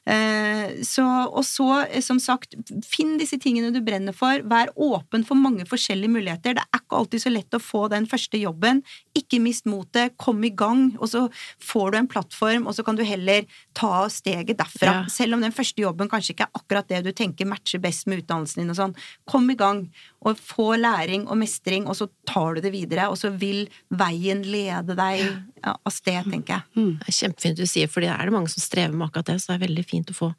Eh, 0.06 0.82
så, 0.84 1.06
og 1.32 1.46
så, 1.48 1.68
eh, 1.86 2.02
som 2.04 2.20
sagt, 2.20 2.56
finn 2.84 3.16
disse 3.20 3.38
tingene 3.40 3.72
du 3.72 3.80
brenner 3.86 4.16
for. 4.16 4.44
Vær 4.52 4.72
åpen 4.76 5.24
for 5.28 5.40
mange 5.40 5.66
forskjellige 5.70 6.12
muligheter. 6.12 6.58
Det 6.58 6.64
er 6.66 6.82
ikke 6.82 7.00
alltid 7.00 7.24
så 7.24 7.32
lett 7.32 7.56
å 7.56 7.62
få 7.64 7.86
den 7.94 8.08
første 8.10 8.40
jobben. 8.42 8.84
Ikke 9.16 9.40
mist 9.44 9.68
motet, 9.70 10.18
kom 10.20 10.44
i 10.44 10.52
gang, 10.52 10.90
og 11.00 11.08
så 11.14 11.24
får 11.64 11.94
du 11.94 12.00
en 12.02 12.12
plattform, 12.12 12.68
og 12.68 12.76
så 12.76 12.84
kan 12.84 13.00
du 13.00 13.06
heller 13.08 13.48
ta 13.78 14.10
steget 14.12 14.60
derfra. 14.60 15.04
Ja. 15.04 15.06
Selv 15.12 15.38
om 15.38 15.46
den 15.46 15.56
første 15.56 15.86
jobben 15.86 16.12
kanskje 16.12 16.36
ikke 16.36 16.50
er 16.50 16.60
akkurat 16.60 16.92
det 16.92 17.04
du 17.08 17.14
tenker 17.16 17.48
matcher 17.48 17.80
best 17.84 18.10
med 18.10 18.24
utdannelsen 18.24 18.64
din 18.64 18.74
og 18.76 18.80
sånn. 18.80 18.98
Kom 19.30 19.48
i 19.54 19.58
gang, 19.60 19.86
og 20.24 20.40
få 20.40 20.74
læring 20.80 21.26
og 21.28 21.38
mestring, 21.40 21.88
og 21.88 21.98
så 22.00 22.08
tar 22.28 22.56
du 22.56 22.64
det 22.64 22.72
videre, 22.76 23.10
og 23.12 23.18
så 23.20 23.32
vil 23.36 23.66
veien 23.92 24.44
lede 24.48 24.96
deg 24.96 25.24
av 25.64 25.92
sted, 25.92 26.24
tenker 26.28 26.58
jeg. 26.58 26.64
Det 27.00 27.12
er 27.12 27.18
kjempefint 27.18 27.60
du 27.60 27.66
sier, 27.68 27.92
for 27.92 28.04
det 28.04 28.12
er 28.12 28.28
det 28.28 28.36
mange 28.36 28.52
som 28.52 28.64
strever 28.64 28.96
med 28.96 29.08
akkurat 29.10 29.32
det, 29.32 29.40
så 29.44 29.52
det 29.52 29.58
er 29.58 29.66
veldig 29.68 29.86
fint 29.88 29.93
å 30.02 30.18
få, 30.18 30.34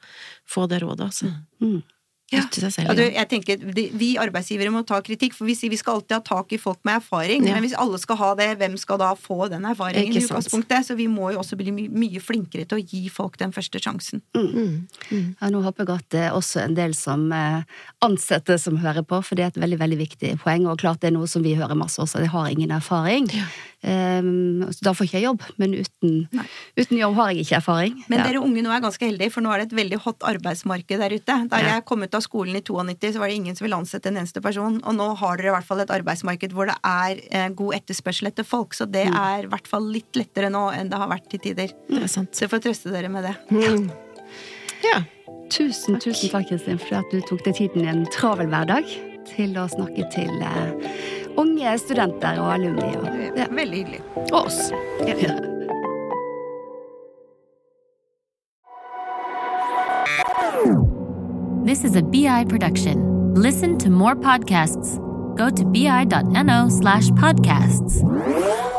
få 0.47 0.67
det 0.71 0.83
rådet, 0.83 1.11
altså. 1.12 1.31
Mm. 1.62 1.83
Ja. 2.33 2.40
til 2.51 2.64
seg 2.64 2.73
selv. 2.73 2.88
Ja, 2.88 2.95
du, 2.97 3.03
jeg 3.05 3.29
tenker, 3.31 3.64
Vi 4.01 4.09
arbeidsgivere 4.21 4.73
må 4.73 4.81
ta 4.88 5.01
kritikk, 5.05 5.35
for 5.37 5.47
vi 5.49 5.57
sier 5.59 5.73
vi 5.73 5.79
skal 5.79 5.99
alltid 5.99 6.17
ha 6.17 6.23
tak 6.25 6.55
i 6.57 6.59
folk 6.61 6.81
med 6.87 6.99
erfaring. 7.03 7.45
Ja. 7.47 7.57
Men 7.57 7.67
hvis 7.67 7.77
alle 7.79 8.01
skal 8.01 8.19
ha 8.21 8.31
det, 8.38 8.49
hvem 8.61 8.79
skal 8.81 9.01
da 9.03 9.12
få 9.19 9.49
den 9.53 9.67
erfaringen? 9.69 10.14
I 10.17 10.25
utgangspunktet? 10.25 10.88
Så 10.88 10.97
vi 10.99 11.07
må 11.11 11.31
jo 11.35 11.43
også 11.43 11.59
bli 11.61 11.75
my 11.75 11.87
mye 12.05 12.23
flinkere 12.25 12.67
til 12.69 12.81
å 12.81 12.85
gi 12.85 13.03
folk 13.12 13.37
den 13.40 13.53
første 13.55 13.81
sjansen. 13.83 14.25
Mm. 14.37 14.87
Mm. 15.11 15.29
Ja, 15.40 15.51
nå 15.53 15.62
håper 15.64 15.85
jeg 15.85 16.01
at 16.01 16.09
det 16.14 16.25
er 16.31 16.38
også 16.38 16.64
en 16.64 16.79
del 16.79 16.97
som 16.99 17.29
ansetter 17.35 18.05
ansatte 18.05 18.57
som 18.61 18.79
hører 18.81 19.05
på, 19.07 19.21
for 19.25 19.37
det 19.37 19.45
er 19.45 19.53
et 19.53 19.61
veldig 19.61 19.79
veldig 19.81 20.01
viktig 20.01 20.35
poeng. 20.43 20.67
Og 20.71 20.81
klart 20.81 21.03
det 21.03 21.12
er 21.12 21.17
noe 21.19 21.29
som 21.31 21.45
vi 21.45 21.55
hører 21.59 21.77
masse 21.79 22.01
også, 22.03 22.23
de 22.25 22.31
har 22.33 22.51
ingen 22.51 22.73
erfaring. 22.75 23.29
Um, 23.85 24.62
så 24.73 24.81
da 24.87 24.92
får 24.97 25.05
ikke 25.11 25.18
jeg 25.20 25.27
jobb, 25.27 25.42
men 25.61 25.75
uten, 25.77 26.12
uten 26.81 26.97
jobb 26.97 27.14
har 27.18 27.33
jeg 27.35 27.44
ikke 27.44 27.59
erfaring. 27.59 27.99
Men 28.09 28.18
Ja. 28.23 28.25
dere 28.31 28.40
unge 28.40 28.62
nå 28.64 28.70
er 28.73 28.81
ganske 28.81 29.05
heldige, 29.05 29.31
for 29.35 29.42
nå 29.44 29.53
er 29.53 29.59
det 29.61 29.73
et 29.73 29.77
veldig 29.77 29.99
hot 30.01 30.20
arbeidsmarked 30.25 30.99
der 31.03 31.12
ute. 31.12 31.49
Da 31.51 31.59
Ja. 31.61 31.75
jeg 31.75 31.85
kom 31.85 32.03
ut 32.03 32.14
av 32.14 32.23
skolen 32.23 32.57
i 32.57 32.62
92, 32.62 33.12
så 33.12 33.18
var 33.18 33.29
det 33.29 33.37
ingen 33.37 33.55
som 33.57 33.66
ville 33.66 33.77
ansette 33.77 34.07
en 34.09 34.16
eneste 34.16 34.40
person. 34.40 34.81
Og 34.85 34.94
nå 34.97 35.14
har 35.16 35.37
dere 35.37 35.53
i 35.53 35.55
hvert 35.59 35.64
fall 35.68 35.81
et 35.81 35.90
arbeidsmarked 35.90 36.53
hvor 36.57 36.66
det 36.66 36.77
er 36.83 37.20
eh, 37.31 37.49
god 37.51 37.75
etterspørsel 37.75 38.29
etter 38.29 38.44
folk. 38.44 38.73
Så 38.73 38.90
det 38.90 39.05
Mm. 39.07 39.16
er 39.20 39.42
i 39.44 39.47
hvert 39.53 39.66
fall 39.68 39.83
litt 39.85 40.12
lettere 40.14 40.49
nå 40.51 40.73
enn 40.73 40.88
det 40.88 40.97
har 40.99 41.09
vært 41.09 41.29
til 41.29 41.40
tider. 41.40 41.68
Det 41.90 42.03
er 42.05 42.09
sant. 42.09 42.33
Så 42.33 42.49
jeg 42.49 42.51
får 42.51 42.62
trøste 42.64 42.90
dere 42.90 43.11
med 43.11 43.25
det. 43.25 43.37
Mm. 43.51 43.90
Ja. 44.83 45.03
Tusen, 45.51 45.99
tusen 46.01 46.31
takk, 46.31 46.49
Kristin, 46.49 46.79
for 46.81 46.97
at 46.97 47.11
du 47.12 47.20
tok 47.20 47.44
deg 47.44 47.55
tiden 47.55 47.85
i 47.85 47.88
en 47.88 48.07
travel 48.07 48.49
hverdag 48.49 48.85
til 49.29 49.53
å 49.61 49.68
snakke 49.68 50.09
til 50.11 50.31
eh, 50.42 50.73
unge 51.40 51.79
studenter 51.79 52.40
og 52.40 52.49
er 52.49 52.59
alumni. 52.59 52.92
Og, 53.01 53.09
er 53.09 53.42
ja. 53.42 53.49
Veldig 53.51 53.83
hyggelig. 53.83 54.01
og 54.33 54.44
oss. 54.44 54.70
Ja. 55.07 55.35
This 61.64 61.83
is 61.85 61.97
a 61.97 62.03
BI 62.03 62.44
production. 62.49 63.35
Listen 63.35 63.79
to 63.79 63.90
more 63.90 64.14
podcasts. 64.14 64.99
Go 65.37 65.51
to 65.51 65.64
bi.no 65.64 66.68
slash 66.68 67.11
podcasts. 67.11 68.74